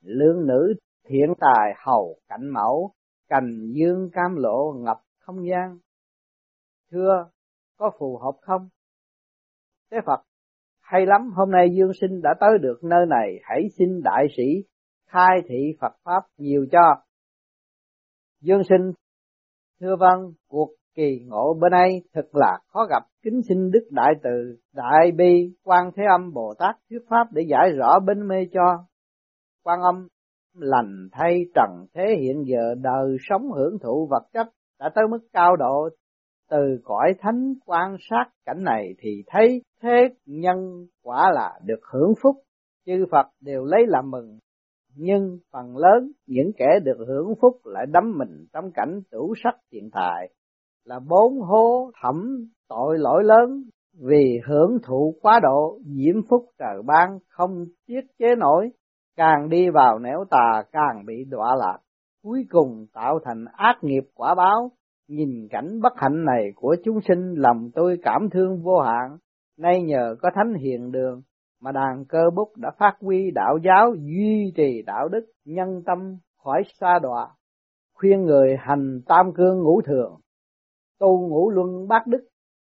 Lương 0.04 0.46
nữ 0.46 0.74
thiện 1.08 1.34
tài 1.40 1.74
hầu 1.84 2.18
cảnh 2.28 2.48
mẫu 2.52 2.92
cành 3.28 3.72
dương 3.72 4.10
cam 4.12 4.36
lộ 4.36 4.72
ngập 4.72 5.00
không 5.18 5.48
gian. 5.48 5.78
Thưa 6.90 7.30
có 7.76 7.90
phù 7.98 8.18
hợp 8.18 8.38
không? 8.42 8.68
Thế 9.90 9.98
phật, 10.06 10.20
hay 10.82 11.06
lắm, 11.06 11.30
hôm 11.36 11.50
nay 11.50 11.68
dương 11.78 11.92
sinh 12.00 12.22
đã 12.22 12.30
tới 12.40 12.58
được 12.60 12.78
nơi 12.82 13.06
này, 13.08 13.40
hãy 13.42 13.62
xin 13.78 14.02
đại 14.02 14.26
sĩ 14.36 14.42
khai 15.06 15.40
thị 15.48 15.76
phật 15.80 15.92
pháp 16.04 16.22
nhiều 16.36 16.66
cho. 16.72 17.02
Dương 18.40 18.62
sinh, 18.68 18.92
thưa 19.80 19.96
vâng 20.00 20.32
cuộc 20.48 20.68
kỳ 20.94 21.24
ngộ 21.26 21.54
bên 21.60 21.72
đây 21.72 22.02
thật 22.14 22.26
là 22.32 22.58
khó 22.66 22.86
gặp. 22.90 23.02
Kính 23.22 23.40
xin 23.48 23.70
đức 23.70 23.88
đại 23.90 24.14
từ, 24.22 24.56
đại 24.74 25.12
bi, 25.16 25.54
quan 25.64 25.90
thế 25.96 26.02
âm, 26.10 26.32
bồ 26.32 26.54
tát 26.58 26.76
thuyết 26.90 27.02
pháp 27.08 27.32
để 27.32 27.42
giải 27.48 27.70
rõ 27.78 27.98
bên 28.06 28.28
mê 28.28 28.36
cho. 28.52 28.84
Quan 29.64 29.80
âm, 29.80 30.08
lành 30.54 31.08
thay 31.12 31.40
trần 31.54 31.86
thế 31.94 32.02
hiện 32.20 32.44
giờ 32.46 32.74
đời 32.82 33.16
sống 33.20 33.52
hưởng 33.52 33.78
thụ 33.82 34.08
vật 34.10 34.22
chất 34.32 34.46
đã 34.80 34.90
tới 34.94 35.04
mức 35.10 35.28
cao 35.32 35.56
độ 35.56 35.88
từ 36.50 36.80
cõi 36.84 37.14
thánh 37.18 37.54
quan 37.66 37.96
sát 38.10 38.24
cảnh 38.46 38.64
này 38.64 38.94
thì 38.98 39.22
thấy 39.26 39.62
thế 39.82 40.08
nhân 40.26 40.86
quả 41.02 41.30
là 41.34 41.58
được 41.64 41.80
hưởng 41.92 42.12
phúc. 42.22 42.36
Chư 42.86 43.06
Phật 43.10 43.26
đều 43.40 43.64
lấy 43.64 43.86
làm 43.86 44.10
mừng, 44.10 44.38
nhưng 44.96 45.38
phần 45.52 45.76
lớn 45.76 46.12
những 46.26 46.50
kẻ 46.56 46.80
được 46.84 46.98
hưởng 47.08 47.34
phúc 47.40 47.56
lại 47.64 47.86
đắm 47.92 48.18
mình 48.18 48.46
trong 48.52 48.70
cảnh 48.74 49.00
tủ 49.10 49.34
sắc 49.44 49.54
hiện 49.72 49.90
tại, 49.92 50.28
là 50.84 51.00
bốn 51.08 51.40
hố 51.40 51.90
thẩm 52.02 52.46
tội 52.68 52.98
lỗi 52.98 53.24
lớn. 53.24 53.62
Vì 54.00 54.40
hưởng 54.46 54.78
thụ 54.82 55.14
quá 55.22 55.40
độ, 55.42 55.78
diễm 55.84 56.22
phúc 56.28 56.44
trời 56.58 56.82
ban 56.86 57.18
không 57.28 57.64
tiết 57.86 58.00
chế 58.18 58.34
nổi, 58.38 58.70
càng 59.16 59.48
đi 59.48 59.70
vào 59.70 59.98
nẻo 59.98 60.24
tà 60.30 60.62
càng 60.72 61.04
bị 61.06 61.24
đọa 61.30 61.54
lạc, 61.58 61.78
cuối 62.22 62.44
cùng 62.50 62.86
tạo 62.92 63.18
thành 63.24 63.44
ác 63.52 63.78
nghiệp 63.82 64.04
quả 64.14 64.34
báo 64.34 64.70
nhìn 65.08 65.48
cảnh 65.50 65.80
bất 65.82 65.92
hạnh 65.96 66.24
này 66.24 66.52
của 66.56 66.76
chúng 66.84 67.00
sinh 67.08 67.34
lòng 67.34 67.70
tôi 67.74 67.98
cảm 68.02 68.30
thương 68.32 68.62
vô 68.62 68.80
hạn. 68.80 69.18
Nay 69.58 69.82
nhờ 69.82 70.16
có 70.22 70.30
thánh 70.34 70.54
hiền 70.54 70.92
đường 70.92 71.22
mà 71.60 71.72
đàn 71.72 72.04
cơ 72.08 72.30
bút 72.36 72.56
đã 72.56 72.70
phát 72.78 72.96
huy 73.00 73.30
đạo 73.30 73.58
giáo, 73.64 73.94
duy 73.94 74.52
trì 74.56 74.82
đạo 74.86 75.08
đức, 75.08 75.26
nhân 75.44 75.82
tâm 75.86 76.16
khỏi 76.44 76.62
xa 76.80 76.98
đọa, 77.02 77.28
khuyên 77.94 78.22
người 78.22 78.56
hành 78.58 79.00
tam 79.06 79.32
cương 79.34 79.62
ngũ 79.62 79.80
thường, 79.82 80.20
tu 80.98 81.28
ngũ 81.28 81.50
luân 81.50 81.88
bát 81.88 82.06
đức, 82.06 82.28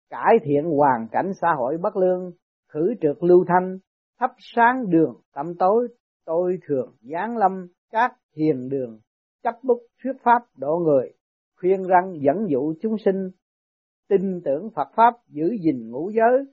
cải 0.10 0.34
thiện 0.44 0.64
hoàn 0.64 1.08
cảnh 1.12 1.32
xã 1.42 1.48
hội 1.58 1.78
bất 1.78 1.98
lương, 1.98 2.32
khử 2.70 2.94
trượt 3.02 3.18
lưu 3.22 3.46
thanh, 3.48 3.78
thắp 4.20 4.32
sáng 4.56 4.90
đường 4.90 5.22
tâm 5.34 5.46
tối. 5.60 5.88
Tôi 6.26 6.58
thường 6.68 6.96
giáng 7.02 7.38
lâm 7.38 7.68
các 7.92 8.12
hiền 8.36 8.70
đường, 8.70 9.00
chấp 9.44 9.56
bút 9.64 9.80
thuyết 10.04 10.14
pháp 10.24 10.42
độ 10.58 10.78
người 10.78 11.12
khuyên 11.60 11.84
răng 11.84 12.14
dẫn 12.22 12.50
dụ 12.50 12.74
chúng 12.82 12.98
sinh 13.06 13.30
tin 14.10 14.42
tưởng 14.46 14.70
Phật 14.76 14.88
pháp 14.96 15.14
giữ 15.28 15.56
gìn 15.62 15.92
ngũ 15.92 16.10
giới 16.10 16.46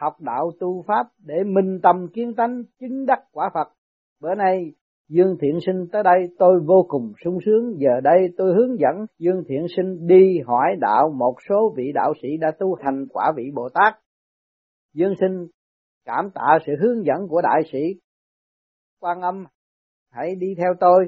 học 0.00 0.20
đạo 0.20 0.50
tu 0.60 0.84
pháp 0.86 1.06
để 1.18 1.34
minh 1.44 1.80
tâm 1.82 2.06
kiến 2.14 2.34
tánh 2.36 2.62
chứng 2.80 3.06
đắc 3.06 3.18
quả 3.32 3.50
Phật. 3.54 3.68
Bữa 4.20 4.34
nay 4.34 4.72
Dương 5.08 5.36
Thiện 5.40 5.58
Sinh 5.66 5.86
tới 5.92 6.02
đây 6.02 6.28
tôi 6.38 6.60
vô 6.66 6.86
cùng 6.88 7.12
sung 7.24 7.38
sướng, 7.44 7.74
giờ 7.78 8.00
đây 8.02 8.28
tôi 8.36 8.54
hướng 8.54 8.78
dẫn 8.78 9.06
Dương 9.18 9.42
Thiện 9.48 9.66
Sinh 9.76 10.06
đi 10.06 10.38
hỏi 10.46 10.76
đạo 10.80 11.10
một 11.14 11.34
số 11.48 11.74
vị 11.76 11.92
đạo 11.94 12.12
sĩ 12.22 12.28
đã 12.40 12.50
tu 12.58 12.74
hành 12.74 13.06
quả 13.10 13.32
vị 13.36 13.50
Bồ 13.54 13.68
Tát. 13.74 13.94
Dương 14.94 15.14
Sinh 15.20 15.46
cảm 16.04 16.30
tạ 16.34 16.58
sự 16.66 16.72
hướng 16.80 17.04
dẫn 17.04 17.28
của 17.28 17.42
đại 17.42 17.62
sĩ. 17.72 18.00
Quan 19.00 19.20
âm 19.20 19.44
hãy 20.10 20.34
đi 20.34 20.46
theo 20.58 20.74
tôi. 20.80 21.06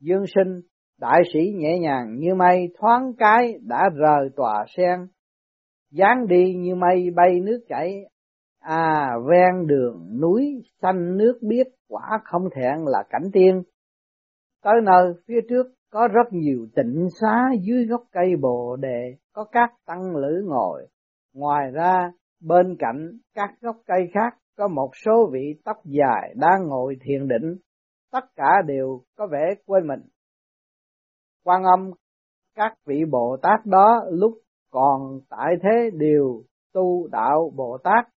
Dương 0.00 0.24
sinh 0.34 0.60
đại 1.00 1.22
sĩ 1.32 1.52
nhẹ 1.56 1.78
nhàng 1.78 2.16
như 2.18 2.34
mây 2.34 2.68
thoáng 2.78 3.12
cái 3.18 3.54
đã 3.62 3.90
rời 3.94 4.28
tòa 4.36 4.64
sen. 4.76 5.06
Dáng 5.90 6.26
đi 6.28 6.54
như 6.54 6.74
mây 6.74 7.10
bay 7.16 7.40
nước 7.40 7.64
chảy. 7.68 7.94
À 8.60 9.10
ven 9.30 9.66
đường 9.66 10.20
núi 10.20 10.62
xanh 10.82 11.16
nước 11.16 11.38
biếc 11.42 11.66
quả 11.88 12.18
không 12.24 12.42
thẹn 12.54 12.84
là 12.84 13.02
cảnh 13.10 13.30
tiên. 13.32 13.62
Tới 14.62 14.74
nơi 14.82 15.12
phía 15.28 15.40
trước 15.48 15.66
có 15.90 16.08
rất 16.08 16.32
nhiều 16.32 16.66
tịnh 16.76 17.08
xá 17.20 17.50
dưới 17.62 17.86
gốc 17.86 18.02
cây 18.12 18.36
bồ 18.40 18.76
đề 18.76 19.14
có 19.32 19.44
các 19.52 19.70
tăng 19.86 20.16
lữ 20.16 20.42
ngồi. 20.46 20.86
Ngoài 21.34 21.70
ra 21.72 22.10
bên 22.40 22.76
cạnh 22.78 23.10
các 23.34 23.50
gốc 23.60 23.76
cây 23.86 24.10
khác 24.14 24.38
có 24.56 24.68
một 24.68 24.90
số 25.04 25.30
vị 25.32 25.60
tóc 25.64 25.76
dài 25.84 26.34
đang 26.36 26.68
ngồi 26.68 26.96
thiền 27.00 27.28
định, 27.28 27.56
tất 28.12 28.24
cả 28.36 28.62
đều 28.66 29.00
có 29.16 29.26
vẻ 29.32 29.54
quên 29.66 29.86
mình. 29.86 30.00
Quan 31.44 31.62
âm 31.62 31.90
các 32.54 32.74
vị 32.86 33.04
Bồ 33.10 33.36
Tát 33.42 33.66
đó 33.66 34.04
lúc 34.10 34.32
còn 34.70 35.20
tại 35.30 35.54
thế 35.62 35.90
đều 35.92 36.42
tu 36.72 37.08
đạo 37.08 37.52
Bồ 37.56 37.78
Tát, 37.84 38.08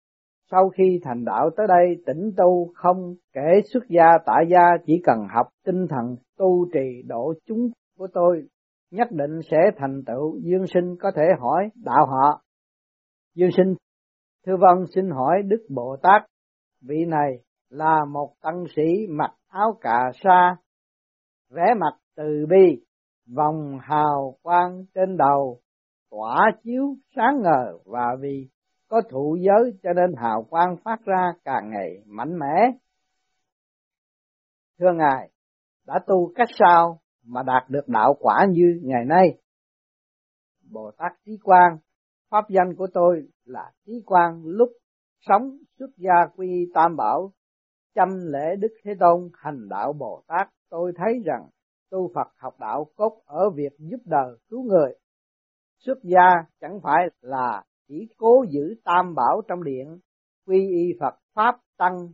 sau 0.51 0.69
khi 0.69 1.00
thành 1.03 1.25
đạo 1.25 1.50
tới 1.57 1.67
đây 1.67 2.03
tỉnh 2.05 2.31
tu 2.38 2.72
không 2.75 3.15
kể 3.34 3.62
xuất 3.74 3.84
gia 3.89 4.17
tại 4.25 4.46
gia 4.50 4.77
chỉ 4.86 5.01
cần 5.03 5.17
học 5.36 5.48
tinh 5.65 5.88
thần 5.89 6.15
tu 6.38 6.65
trì 6.74 7.01
độ 7.07 7.34
chúng 7.46 7.69
của 7.98 8.07
tôi 8.13 8.48
nhất 8.91 9.07
định 9.12 9.39
sẽ 9.51 9.57
thành 9.77 10.03
tựu. 10.05 10.39
Dương 10.39 10.67
sinh 10.74 10.96
có 11.00 11.12
thể 11.15 11.24
hỏi 11.39 11.69
đạo 11.75 12.05
họ. 12.05 12.41
Dương 13.36 13.51
sinh 13.57 13.75
thưa 14.46 14.57
vâng 14.60 14.86
xin 14.96 15.10
hỏi 15.10 15.41
đức 15.46 15.65
bồ 15.69 15.98
tát 16.01 16.22
vị 16.81 17.05
này 17.07 17.39
là 17.69 18.05
một 18.05 18.34
tăng 18.41 18.63
sĩ 18.75 19.07
mặc 19.10 19.31
áo 19.48 19.77
cà 19.81 20.12
sa 20.24 20.55
vẽ 21.50 21.74
mặt 21.79 21.98
từ 22.15 22.46
bi 22.50 22.87
vòng 23.36 23.79
hào 23.81 24.36
quang 24.41 24.86
trên 24.96 25.17
đầu 25.17 25.60
tỏa 26.12 26.51
chiếu 26.63 26.96
sáng 27.15 27.41
ngời 27.41 27.74
và 27.86 28.15
vì 28.22 28.50
có 28.88 29.01
thụ 29.10 29.38
giới 29.39 29.79
cho 29.84 29.93
nên 29.93 30.15
hào 30.17 30.43
quang 30.43 30.75
phát 30.84 31.05
ra 31.05 31.34
càng 31.46 31.69
ngày 31.69 32.03
mạnh 32.05 32.39
mẽ. 32.39 32.72
Thưa 34.79 34.93
Ngài, 34.98 35.29
đã 35.88 36.00
tu 36.07 36.31
cách 36.36 36.50
sao 36.60 37.00
mà 37.24 37.43
đạt 37.43 37.69
được 37.69 37.88
đạo 37.88 38.15
quả 38.19 38.46
như 38.50 38.79
ngày 38.84 39.05
nay? 39.05 39.38
Bồ 40.72 40.91
Tát 40.98 41.12
Trí 41.25 41.38
Quang, 41.43 41.77
pháp 42.29 42.50
danh 42.50 42.75
của 42.77 42.88
tôi 42.93 43.27
là 43.46 43.72
Trí 43.86 43.93
Quang 44.05 44.41
lúc 44.46 44.69
sống 45.19 45.57
xuất 45.79 45.89
gia 45.98 46.25
quy 46.36 46.72
tam 46.74 46.96
bảo, 46.96 47.31
chăm 47.96 48.10
lễ 48.24 48.55
Đức 48.60 48.74
Thế 48.84 48.91
Tôn 49.00 49.29
hành 49.34 49.69
đạo 49.69 49.93
Bồ 49.93 50.24
Tát, 50.27 50.48
tôi 50.69 50.91
thấy 50.96 51.22
rằng 51.25 51.50
tu 51.89 52.12
Phật 52.15 52.27
học 52.38 52.53
đạo 52.60 52.88
cốt 52.96 53.22
ở 53.25 53.50
việc 53.50 53.72
giúp 53.79 53.98
đời 54.06 54.38
cứu 54.50 54.63
người. 54.63 54.94
Xuất 55.86 55.98
gia 56.03 56.29
chẳng 56.62 56.79
phải 56.84 57.08
là 57.22 57.63
chỉ 57.88 58.08
cố 58.17 58.46
giữ 58.50 58.75
tam 58.84 59.15
bảo 59.15 59.41
trong 59.48 59.63
điện, 59.63 60.00
quy 60.48 60.70
y 60.70 60.94
Phật 61.00 61.15
pháp 61.34 61.56
tăng 61.77 62.08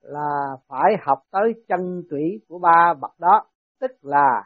là 0.00 0.56
phải 0.68 0.92
học 1.06 1.18
tới 1.30 1.52
chân 1.68 2.02
tủy 2.10 2.40
của 2.48 2.58
ba 2.58 2.94
bậc 3.00 3.12
đó, 3.18 3.44
tức 3.80 3.90
là 4.02 4.42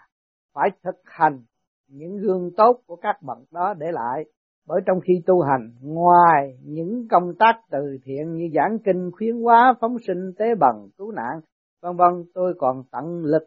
phải 0.54 0.70
thực 0.82 0.96
hành 1.04 1.42
những 1.88 2.16
gương 2.16 2.50
tốt 2.56 2.80
của 2.86 2.96
các 2.96 3.22
bậc 3.22 3.38
đó 3.50 3.74
để 3.78 3.86
lại 3.92 4.24
bởi 4.66 4.80
trong 4.86 5.00
khi 5.00 5.12
tu 5.26 5.40
hành, 5.40 5.70
ngoài 5.82 6.58
những 6.62 7.06
công 7.10 7.34
tác 7.38 7.54
từ 7.70 7.98
thiện 8.04 8.32
như 8.32 8.48
giảng 8.54 8.78
kinh, 8.84 9.10
khuyến 9.12 9.42
hóa, 9.42 9.74
phóng 9.80 9.96
sinh, 10.06 10.32
tế 10.38 10.44
bần, 10.60 10.88
cứu 10.98 11.12
nạn, 11.12 11.40
vân 11.82 11.96
vân, 11.96 12.24
tôi 12.34 12.54
còn 12.58 12.82
tận 12.92 13.24
lực 13.24 13.42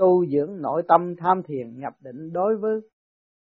tu 0.00 0.26
dưỡng 0.26 0.62
nội 0.62 0.82
tâm 0.88 1.14
tham 1.18 1.42
thiền 1.42 1.78
nhập 1.78 1.92
định 2.00 2.32
đối 2.32 2.56
với 2.56 2.80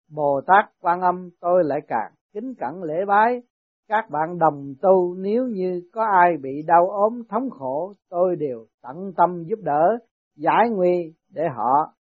Bồ 0.09 0.41
Tát 0.47 0.65
Quan 0.81 1.01
Âm, 1.01 1.29
tôi 1.41 1.63
lại 1.63 1.79
càng 1.87 2.11
kính 2.33 2.53
cẩn 2.57 2.83
lễ 2.83 3.05
bái. 3.07 3.41
Các 3.87 4.09
bạn 4.09 4.37
đồng 4.39 4.73
tu, 4.81 5.15
nếu 5.15 5.47
như 5.47 5.81
có 5.93 6.05
ai 6.21 6.37
bị 6.41 6.63
đau 6.67 6.89
ốm, 6.89 7.21
thống 7.29 7.49
khổ, 7.49 7.93
tôi 8.09 8.35
đều 8.35 8.65
tận 8.81 9.13
tâm 9.17 9.43
giúp 9.43 9.59
đỡ, 9.63 9.97
giải 10.35 10.69
nguy 10.69 11.13
để 11.29 11.43
họ 11.55 11.93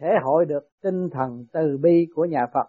thể 0.00 0.08
hội 0.22 0.44
được 0.44 0.68
tinh 0.82 1.08
thần 1.12 1.44
từ 1.52 1.78
bi 1.82 2.06
của 2.14 2.24
nhà 2.24 2.46
Phật, 2.54 2.66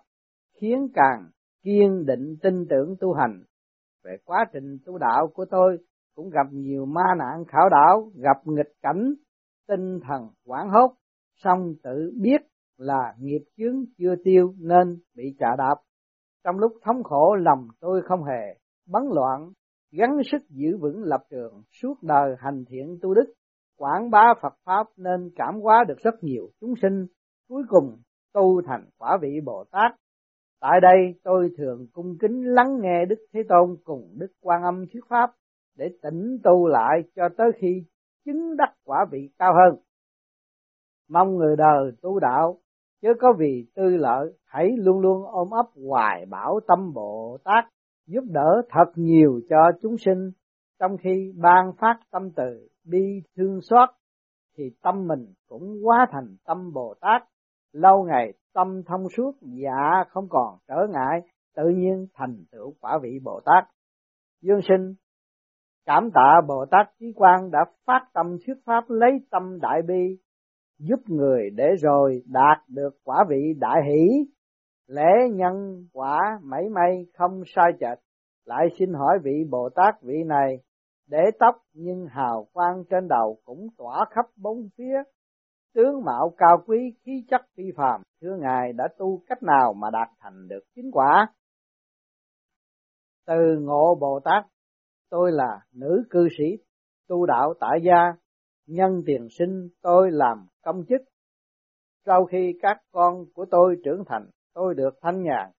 khiến 0.62 0.88
càng 0.94 1.30
kiên 1.64 2.06
định 2.06 2.36
tin 2.42 2.66
tưởng 2.70 2.96
tu 3.00 3.14
hành. 3.14 3.44
Về 4.04 4.18
quá 4.26 4.46
trình 4.54 4.78
tu 4.86 4.98
đạo 4.98 5.28
của 5.34 5.46
tôi, 5.46 5.78
cũng 6.16 6.30
gặp 6.30 6.48
nhiều 6.52 6.86
ma 6.86 7.16
nạn 7.18 7.46
khảo 7.48 7.70
đảo, 7.70 8.12
gặp 8.16 8.38
nghịch 8.46 8.74
cảnh 8.82 9.14
tinh 9.68 10.00
thần 10.08 10.28
hoảng 10.46 10.70
hốt 10.70 10.96
song 11.44 11.74
tự 11.84 12.14
biết 12.22 12.42
là 12.78 13.16
nghiệp 13.20 13.42
chướng 13.58 13.86
chưa 13.98 14.16
tiêu 14.24 14.54
nên 14.58 15.00
bị 15.16 15.36
trả 15.40 15.56
đạp 15.58 15.76
trong 16.44 16.60
lúc 16.60 16.72
thống 16.84 17.04
khổ 17.04 17.36
lòng 17.36 17.68
tôi 17.80 18.02
không 18.02 18.24
hề 18.24 18.58
bấn 18.88 19.04
loạn, 19.14 19.52
gắng 19.92 20.18
sức 20.32 20.50
giữ 20.50 20.78
vững 20.78 21.04
lập 21.04 21.24
trường 21.30 21.62
suốt 21.82 22.04
đời 22.04 22.36
hành 22.40 22.66
thiện 22.66 22.98
tu 23.02 23.14
đức, 23.14 23.34
quảng 23.78 24.10
bá 24.10 24.34
Phật 24.42 24.54
Pháp 24.66 24.88
nên 24.98 25.30
cảm 25.36 25.62
hóa 25.62 25.84
được 25.88 25.98
rất 26.04 26.24
nhiều 26.24 26.50
chúng 26.62 26.74
sinh, 26.82 27.06
cuối 27.50 27.64
cùng 27.70 27.98
tu 28.34 28.62
thành 28.62 28.86
quả 28.98 29.18
vị 29.22 29.40
Bồ 29.46 29.64
Tát. 29.72 29.92
Tại 30.60 30.80
đây 30.82 31.20
tôi 31.24 31.50
thường 31.58 31.88
cung 31.94 32.18
kính 32.22 32.44
lắng 32.44 32.80
nghe 32.82 33.06
Đức 33.06 33.26
Thế 33.34 33.44
Tôn 33.50 33.78
cùng 33.84 34.14
Đức 34.18 34.32
Quan 34.42 34.64
Âm 34.64 34.86
thuyết 34.94 35.04
Pháp 35.10 35.32
để 35.78 35.86
tỉnh 36.02 36.38
tu 36.44 36.68
lại 36.68 37.04
cho 37.16 37.24
tới 37.38 37.52
khi 37.58 37.84
chứng 38.26 38.58
đắc 38.58 38.74
quả 38.86 39.06
vị 39.12 39.30
cao 39.40 39.54
hơn. 39.54 39.80
Mong 41.10 41.36
người 41.36 41.56
đời 41.58 41.92
tu 42.02 42.20
đạo, 42.20 42.58
chứ 43.02 43.08
có 43.20 43.34
vì 43.38 43.66
tư 43.76 43.84
lợi, 43.84 44.34
hãy 44.46 44.70
luôn 44.78 45.00
luôn 45.00 45.24
ôm 45.26 45.50
ấp 45.50 45.66
hoài 45.88 46.26
bảo 46.26 46.60
tâm 46.68 46.94
Bồ 46.94 47.38
Tát, 47.44 47.66
giúp 48.08 48.24
đỡ 48.28 48.62
thật 48.70 48.92
nhiều 48.96 49.42
cho 49.50 49.58
chúng 49.82 49.98
sinh. 49.98 50.32
Trong 50.80 50.98
khi 50.98 51.34
ban 51.42 51.72
phát 51.78 52.00
tâm 52.12 52.30
từ, 52.36 52.68
bi 52.86 53.22
thương 53.36 53.60
xót, 53.62 53.90
thì 54.58 54.64
tâm 54.84 55.08
mình 55.08 55.34
cũng 55.48 55.82
hóa 55.84 56.08
thành 56.12 56.36
tâm 56.46 56.74
Bồ 56.74 56.94
Tát. 57.02 57.24
Lâu 57.72 58.04
ngày 58.04 58.34
tâm 58.54 58.84
thông 58.84 59.10
suốt 59.18 59.32
dạ 59.42 60.04
không 60.10 60.28
còn 60.30 60.58
trở 60.68 60.88
ngại, 60.90 61.22
tự 61.56 61.64
nhiên 61.76 62.08
thành 62.14 62.44
tựu 62.52 62.74
quả 62.82 63.00
vị 63.02 63.20
Bồ 63.24 63.40
Tát. 63.46 63.70
Dương 64.42 64.60
sinh 64.70 64.94
cảm 65.86 66.10
tạ 66.14 66.42
Bồ 66.48 66.66
Tát 66.72 66.88
Chí 67.00 67.14
Quang 67.16 67.52
đã 67.52 67.60
phát 67.86 68.02
tâm 68.14 68.38
thuyết 68.46 68.56
pháp 68.66 68.84
lấy 68.88 69.12
tâm 69.32 69.60
đại 69.62 69.82
bi, 69.88 70.18
giúp 70.80 71.00
người 71.08 71.50
để 71.56 71.66
rồi 71.82 72.24
đạt 72.26 72.58
được 72.68 72.90
quả 73.04 73.26
vị 73.30 73.54
đại 73.60 73.82
hỷ. 73.88 74.26
Lễ 74.88 75.30
nhân 75.32 75.86
quả 75.94 76.40
mảy 76.44 76.70
may 76.70 77.06
không 77.18 77.42
sai 77.56 77.72
chệch. 77.80 78.00
Lại 78.46 78.68
xin 78.80 78.94
hỏi 78.94 79.20
vị 79.24 79.44
bồ 79.50 79.70
tát 79.76 80.02
vị 80.02 80.24
này, 80.26 80.58
để 81.08 81.32
tóc 81.40 81.56
nhưng 81.74 82.08
hào 82.08 82.48
quang 82.54 82.84
trên 82.90 83.08
đầu 83.08 83.38
cũng 83.46 83.68
tỏa 83.78 84.06
khắp 84.10 84.26
bốn 84.36 84.70
phía. 84.78 85.04
Tướng 85.74 86.04
mạo 86.06 86.34
cao 86.38 86.58
quý, 86.68 86.94
khí 87.04 87.26
chất 87.30 87.42
phi 87.58 87.64
phàm, 87.78 88.02
thưa 88.22 88.38
ngài 88.40 88.74
đã 88.74 88.88
tu 88.98 89.22
cách 89.28 89.44
nào 89.44 89.74
mà 89.74 89.90
đạt 89.90 90.08
thành 90.20 90.48
được 90.48 90.64
chính 90.76 90.92
quả? 90.92 91.28
Từ 93.28 93.60
ngộ 93.60 93.96
bồ 93.96 94.20
tát 94.24 94.46
tôi 95.12 95.32
là 95.32 95.60
nữ 95.74 96.04
cư 96.10 96.28
sĩ 96.38 96.46
tu 97.08 97.26
đạo 97.26 97.54
tại 97.60 97.80
gia 97.84 98.14
nhân 98.68 99.04
tiền 99.06 99.28
sinh 99.40 99.70
tôi 99.82 100.12
làm 100.12 100.38
công 100.64 100.84
chức. 100.90 101.02
Sau 102.06 102.26
khi 102.26 102.54
các 102.62 102.78
con 102.92 103.26
của 103.34 103.46
tôi 103.52 103.76
trưởng 103.84 104.04
thành, 104.08 104.26
tôi 104.54 104.76
được 104.76 104.94
thanh 105.02 105.24
nhàn. 105.24 105.52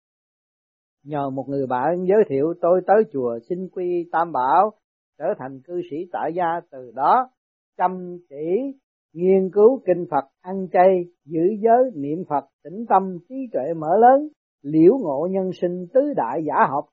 Nhờ 1.04 1.30
một 1.30 1.44
người 1.48 1.66
bạn 1.66 2.04
giới 2.08 2.24
thiệu 2.28 2.54
tôi 2.60 2.80
tới 2.86 3.02
chùa 3.12 3.38
xin 3.48 3.68
quy 3.72 4.08
Tam 4.12 4.32
Bảo, 4.32 4.70
trở 5.18 5.24
thành 5.38 5.60
cư 5.64 5.80
sĩ 5.90 5.96
tại 6.12 6.32
gia 6.34 6.60
từ 6.70 6.92
đó, 6.94 7.30
chăm 7.76 8.18
chỉ 8.28 8.78
nghiên 9.12 9.50
cứu 9.52 9.82
kinh 9.86 10.06
Phật, 10.10 10.24
ăn 10.40 10.68
chay, 10.72 11.04
giữ 11.24 11.42
giới, 11.60 11.90
niệm 11.94 12.24
Phật, 12.28 12.44
tĩnh 12.64 12.84
tâm, 12.88 13.18
trí 13.28 13.34
tuệ 13.52 13.74
mở 13.76 13.96
lớn, 14.00 14.28
liễu 14.62 14.98
ngộ 14.98 15.28
nhân 15.30 15.50
sinh 15.60 15.86
tứ 15.94 16.00
đại 16.16 16.44
giả 16.46 16.66
học, 16.70 16.84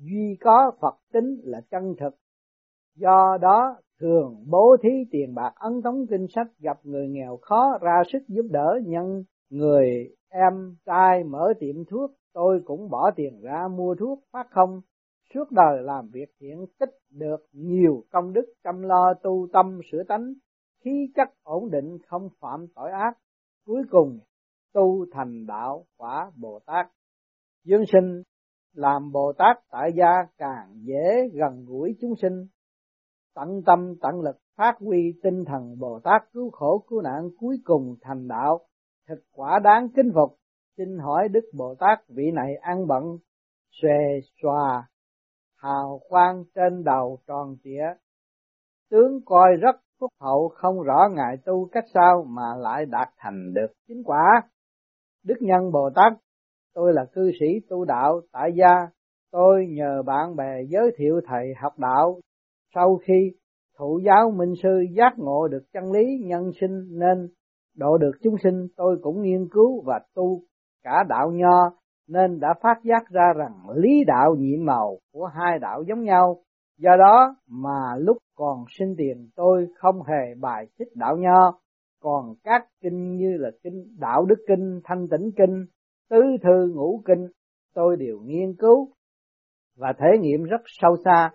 duy 0.00 0.36
có 0.40 0.72
Phật 0.80 0.94
tính 1.12 1.40
là 1.44 1.60
chân 1.70 1.94
thực. 2.00 2.14
Do 2.96 3.38
đó, 3.40 3.76
thường 4.00 4.44
bố 4.50 4.76
thí 4.82 4.90
tiền 5.10 5.34
bạc, 5.34 5.52
ấn 5.54 5.82
tống 5.82 6.06
kinh 6.10 6.26
sách, 6.34 6.46
gặp 6.58 6.78
người 6.82 7.08
nghèo 7.08 7.38
khó, 7.42 7.78
ra 7.80 8.02
sức 8.12 8.18
giúp 8.28 8.46
đỡ, 8.50 8.80
nhân 8.84 9.24
người 9.50 10.08
em 10.28 10.76
trai 10.86 11.24
mở 11.24 11.52
tiệm 11.60 11.84
thuốc, 11.84 12.10
tôi 12.32 12.60
cũng 12.64 12.90
bỏ 12.90 13.10
tiền 13.16 13.40
ra 13.42 13.68
mua 13.68 13.94
thuốc 13.94 14.18
phát 14.32 14.46
không. 14.50 14.80
Suốt 15.34 15.44
đời 15.50 15.82
làm 15.82 16.08
việc 16.12 16.28
thiện, 16.40 16.66
tích 16.78 16.98
được 17.10 17.46
nhiều 17.52 18.04
công 18.10 18.32
đức, 18.32 18.44
chăm 18.64 18.82
lo 18.82 19.14
tu 19.22 19.46
tâm, 19.52 19.80
sửa 19.92 20.02
tánh, 20.08 20.32
khí 20.84 21.12
chất 21.14 21.28
ổn 21.42 21.70
định, 21.70 21.98
không 22.06 22.28
phạm 22.40 22.66
tội 22.74 22.90
ác. 22.90 23.12
Cuối 23.66 23.82
cùng, 23.90 24.18
tu 24.72 25.06
thành 25.12 25.46
đạo 25.46 25.84
quả 25.96 26.30
bồ 26.36 26.60
tát. 26.66 26.86
Dương 27.64 27.84
sinh 27.92 28.22
làm 28.74 29.12
bồ 29.12 29.32
tát 29.38 29.56
tại 29.70 29.92
gia 29.96 30.26
càng 30.38 30.74
dễ 30.82 31.28
gần 31.32 31.64
gũi 31.68 31.96
chúng 32.00 32.14
sinh 32.22 32.46
tận 33.34 33.62
tâm 33.66 33.94
tận 34.00 34.20
lực 34.20 34.36
phát 34.60 34.78
huy 34.78 35.14
tinh 35.22 35.44
thần 35.44 35.78
Bồ 35.78 36.00
Tát 36.04 36.22
cứu 36.32 36.50
khổ 36.50 36.84
cứu 36.88 37.02
nạn 37.02 37.28
cuối 37.38 37.56
cùng 37.64 37.96
thành 38.00 38.28
đạo, 38.28 38.60
thực 39.08 39.18
quả 39.32 39.58
đáng 39.58 39.88
kính 39.96 40.10
phục. 40.14 40.36
Xin 40.76 40.98
hỏi 40.98 41.28
Đức 41.28 41.44
Bồ 41.54 41.74
Tát 41.74 41.98
vị 42.08 42.30
này 42.34 42.56
ăn 42.56 42.86
bận, 42.86 43.18
xòe 43.82 43.98
xòa, 44.42 44.88
hào 45.56 46.00
quang 46.08 46.44
trên 46.54 46.84
đầu 46.84 47.18
tròn 47.26 47.56
trịa, 47.64 47.84
tướng 48.90 49.20
coi 49.24 49.56
rất 49.60 49.76
phúc 50.00 50.10
hậu 50.20 50.48
không 50.48 50.82
rõ 50.82 51.08
ngài 51.12 51.36
tu 51.44 51.68
cách 51.72 51.84
sao 51.94 52.24
mà 52.28 52.56
lại 52.56 52.86
đạt 52.86 53.08
thành 53.16 53.54
được 53.54 53.72
chính 53.88 54.02
quả. 54.04 54.42
Đức 55.24 55.36
Nhân 55.40 55.72
Bồ 55.72 55.90
Tát, 55.94 56.12
tôi 56.74 56.92
là 56.92 57.04
cư 57.12 57.30
sĩ 57.40 57.46
tu 57.68 57.84
đạo 57.84 58.20
tại 58.32 58.52
gia, 58.54 58.88
tôi 59.32 59.66
nhờ 59.68 60.02
bạn 60.06 60.36
bè 60.36 60.62
giới 60.68 60.90
thiệu 60.96 61.20
thầy 61.26 61.54
học 61.62 61.78
đạo. 61.78 62.20
Sau 62.74 62.96
khi 62.96 63.32
thụ 63.78 64.00
giáo 64.04 64.30
minh 64.30 64.54
sư 64.62 64.84
giác 64.96 65.12
ngộ 65.16 65.48
được 65.48 65.62
chân 65.72 65.92
lý 65.92 66.18
nhân 66.24 66.50
sinh 66.60 66.98
nên 66.98 67.28
độ 67.76 67.98
được 67.98 68.12
chúng 68.22 68.34
sinh 68.42 68.68
tôi 68.76 68.98
cũng 69.02 69.22
nghiên 69.22 69.48
cứu 69.50 69.82
và 69.86 70.00
tu 70.14 70.40
cả 70.82 71.04
đạo 71.08 71.30
nho 71.30 71.70
nên 72.08 72.40
đã 72.40 72.48
phát 72.62 72.76
giác 72.84 73.10
ra 73.10 73.32
rằng 73.36 73.54
lý 73.74 74.04
đạo 74.06 74.34
nhiệm 74.38 74.64
màu 74.64 74.98
của 75.12 75.26
hai 75.26 75.58
đạo 75.58 75.82
giống 75.88 76.02
nhau. 76.02 76.36
Do 76.78 76.96
đó 76.98 77.36
mà 77.48 77.96
lúc 77.98 78.16
còn 78.36 78.64
sinh 78.78 78.94
tiền 78.98 79.28
tôi 79.36 79.66
không 79.76 80.02
hề 80.02 80.34
bài 80.40 80.66
xích 80.78 80.88
đạo 80.94 81.16
nho, 81.16 81.58
còn 82.02 82.34
các 82.44 82.66
kinh 82.82 83.16
như 83.16 83.36
là 83.38 83.50
kinh 83.62 83.96
đạo 83.98 84.24
đức 84.24 84.44
kinh, 84.48 84.80
thanh 84.84 85.08
tĩnh 85.08 85.30
kinh, 85.36 85.66
tứ 86.10 86.20
thư 86.42 86.72
ngũ 86.74 87.02
kinh 87.06 87.26
tôi 87.74 87.96
đều 87.96 88.20
nghiên 88.24 88.54
cứu 88.58 88.88
và 89.76 89.92
thể 89.98 90.18
nghiệm 90.20 90.42
rất 90.42 90.60
sâu 90.66 90.96
xa. 91.04 91.30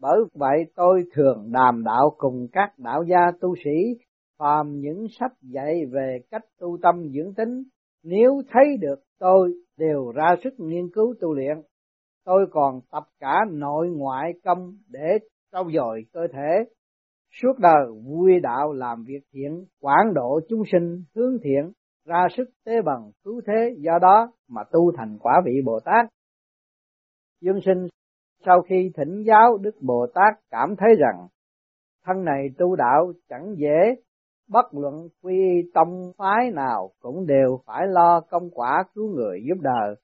Bởi 0.00 0.18
vậy 0.34 0.64
tôi 0.74 1.04
thường 1.14 1.52
đàm 1.52 1.84
đạo 1.84 2.14
cùng 2.16 2.46
các 2.52 2.78
đạo 2.78 3.02
gia 3.02 3.30
tu 3.40 3.54
sĩ, 3.64 4.04
phàm 4.38 4.80
những 4.80 5.06
sách 5.20 5.32
dạy 5.42 5.86
về 5.92 6.18
cách 6.30 6.44
tu 6.58 6.78
tâm 6.82 6.94
dưỡng 7.14 7.34
tính, 7.34 7.62
nếu 8.04 8.42
thấy 8.50 8.76
được 8.80 9.00
tôi 9.18 9.52
đều 9.76 10.12
ra 10.14 10.34
sức 10.44 10.54
nghiên 10.58 10.90
cứu 10.94 11.14
tu 11.20 11.34
luyện. 11.34 11.62
Tôi 12.24 12.46
còn 12.50 12.80
tập 12.92 13.04
cả 13.20 13.40
nội 13.50 13.88
ngoại 13.88 14.32
công 14.44 14.76
để 14.88 15.18
trau 15.52 15.70
dồi 15.74 16.04
cơ 16.12 16.20
thể. 16.32 16.64
Suốt 17.42 17.58
đời 17.58 17.86
vui 18.04 18.40
đạo 18.42 18.72
làm 18.72 19.04
việc 19.04 19.20
thiện, 19.32 19.64
quảng 19.80 20.14
độ 20.14 20.40
chúng 20.48 20.62
sinh, 20.72 21.04
hướng 21.14 21.38
thiện, 21.42 21.72
ra 22.04 22.26
sức 22.36 22.50
tế 22.64 22.82
bằng 22.82 23.10
cứu 23.24 23.40
thế, 23.46 23.74
do 23.78 23.98
đó 24.02 24.32
mà 24.48 24.62
tu 24.72 24.92
thành 24.96 25.18
quả 25.20 25.42
vị 25.44 25.52
Bồ 25.64 25.80
Tát. 25.84 26.06
Dương 27.40 27.60
sinh 27.64 27.86
sau 28.46 28.62
khi 28.62 28.90
thỉnh 28.96 29.22
giáo 29.26 29.58
Đức 29.58 29.74
Bồ 29.80 30.06
Tát 30.14 30.34
cảm 30.50 30.76
thấy 30.76 30.88
rằng 30.98 31.26
thân 32.04 32.24
này 32.24 32.48
tu 32.58 32.76
đạo 32.76 33.12
chẳng 33.28 33.54
dễ, 33.56 33.94
bất 34.48 34.74
luận 34.74 35.08
quy 35.22 35.70
tông 35.74 36.12
phái 36.18 36.50
nào 36.54 36.90
cũng 37.00 37.26
đều 37.26 37.60
phải 37.66 37.86
lo 37.86 38.20
công 38.20 38.50
quả 38.50 38.84
cứu 38.94 39.08
người 39.08 39.42
giúp 39.48 39.60
đời. 39.60 39.94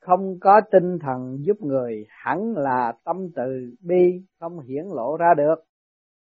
Không 0.00 0.38
có 0.40 0.60
tinh 0.70 0.98
thần 0.98 1.36
giúp 1.40 1.56
người 1.60 2.06
hẳn 2.08 2.54
là 2.56 2.92
tâm 3.04 3.16
từ 3.36 3.74
bi 3.80 4.22
không 4.40 4.60
hiển 4.60 4.84
lộ 4.84 5.16
ra 5.16 5.34
được. 5.36 5.54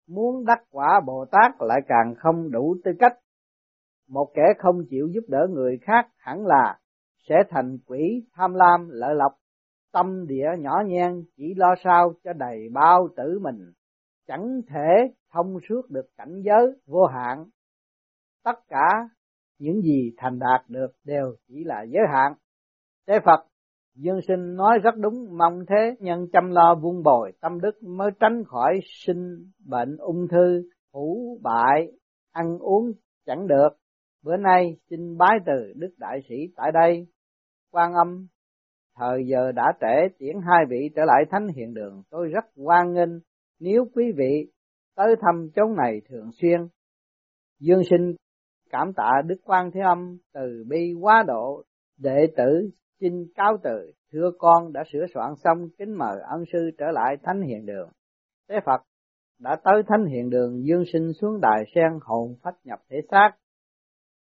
Muốn 0.08 0.46
đắc 0.46 0.60
quả 0.72 1.02
Bồ 1.06 1.26
Tát 1.32 1.52
lại 1.60 1.82
càng 1.88 2.16
không 2.18 2.52
đủ 2.52 2.76
tư 2.84 2.92
cách. 3.00 3.13
Một 4.08 4.32
kẻ 4.34 4.44
không 4.58 4.86
chịu 4.89 5.08
giúp 5.13 5.24
đỡ 5.28 5.48
người 5.50 5.78
khác 5.82 6.08
hẳn 6.18 6.46
là 6.46 6.80
sẽ 7.30 7.36
thành 7.50 7.78
quỷ, 7.86 8.26
tham 8.34 8.54
lam 8.54 8.89
lợi 8.89 9.16
lộc, 9.16 9.32
tâm 9.92 10.28
địa 10.28 10.48
nhỏ 10.60 10.84
nhen, 10.86 11.24
chỉ 11.38 11.54
lo 11.58 11.76
sao 11.84 12.13
cho 12.24 12.34
đầy 12.34 12.70
bao 12.74 13.08
tử 13.18 13.39
mình. 13.42 13.72
Chẳng 14.28 14.62
thể 14.68 15.13
thông 15.32 15.58
suốt 15.70 15.82
được 15.89 16.06
cảnh 16.18 16.42
giới 16.46 16.72
vô 16.86 17.06
hạn. 17.06 17.46
Tất 18.44 18.60
cả 18.68 18.89
những 19.60 19.82
gì 19.82 20.12
thành 20.18 20.39
đạt 20.39 20.70
được 20.70 20.92
đều 21.04 21.36
chỉ 21.48 21.63
là 21.63 21.84
giới 21.84 22.04
hạn. 22.13 22.34
Thế 23.08 23.20
phật, 23.26 23.46
dương 23.96 24.20
sinh 24.28 24.56
nói 24.56 24.80
rất 24.84 24.96
đúng, 24.98 25.38
mong 25.38 25.60
thế 25.70 25.96
nhân 26.00 26.28
chăm 26.34 26.50
lo 26.50 26.76
vun 26.76 27.04
bồi 27.04 27.32
tâm 27.42 27.62
đức 27.62 27.84
mới 27.84 28.12
tránh 28.20 28.44
khỏi 28.48 28.80
sinh 29.06 29.52
bệnh 29.66 29.98
ung 29.98 30.28
thư, 30.28 30.70
hủ 30.94 31.39
bại, 31.44 31.92
ăn 32.32 32.58
uống 32.60 32.92
chẳng 33.26 33.48
được 33.48 33.70
bữa 34.23 34.38
nay 34.38 34.77
xin 34.89 35.17
bái 35.17 35.38
từ 35.45 35.73
đức 35.75 35.93
đại 35.97 36.19
sĩ 36.29 36.36
tại 36.55 36.71
đây. 36.71 37.07
Quan 37.71 37.93
âm, 37.93 38.27
thời 38.95 39.27
giờ 39.27 39.51
đã 39.51 39.73
trễ, 39.81 40.15
tiễn 40.17 40.36
hai 40.47 40.65
vị 40.69 40.89
trở 40.95 41.01
lại 41.05 41.23
thánh 41.31 41.47
hiện 41.47 41.73
đường. 41.73 42.03
Tôi 42.09 42.27
rất 42.27 42.45
hoan 42.55 42.93
nghênh 42.93 43.19
nếu 43.59 43.86
quý 43.95 44.12
vị 44.17 44.51
tới 44.95 45.15
thăm 45.21 45.49
chốn 45.55 45.75
này 45.75 46.01
thường 46.09 46.29
xuyên. 46.41 46.67
Dương 47.59 47.81
sinh 47.89 48.15
cảm 48.69 48.93
tạ 48.93 49.12
đức 49.25 49.36
quan 49.43 49.71
thế 49.73 49.81
âm 49.81 50.17
từ 50.33 50.63
bi 50.67 50.93
quá 51.01 51.23
độ, 51.27 51.63
đệ 51.97 52.27
tử 52.38 52.69
xin 52.99 53.25
cáo 53.36 53.57
từ. 53.63 53.91
Thưa 54.12 54.31
con 54.38 54.73
đã 54.73 54.83
sửa 54.91 55.05
soạn 55.13 55.33
xong 55.43 55.69
kính 55.77 55.97
mời 55.97 56.17
ân 56.29 56.43
sư 56.53 56.71
trở 56.77 56.86
lại 56.91 57.17
thánh 57.23 57.41
hiện 57.41 57.65
đường. 57.65 57.89
Thế 58.49 58.55
phật 58.65 58.81
đã 59.39 59.55
tới 59.63 59.83
thánh 59.88 60.05
hiện 60.05 60.29
đường, 60.29 60.65
dương 60.65 60.83
sinh 60.93 61.12
xuống 61.21 61.41
đài 61.41 61.63
sen 61.75 61.99
hồn 62.01 62.36
phách 62.43 62.55
nhập 62.63 62.79
thể 62.89 62.97
xác. 63.12 63.31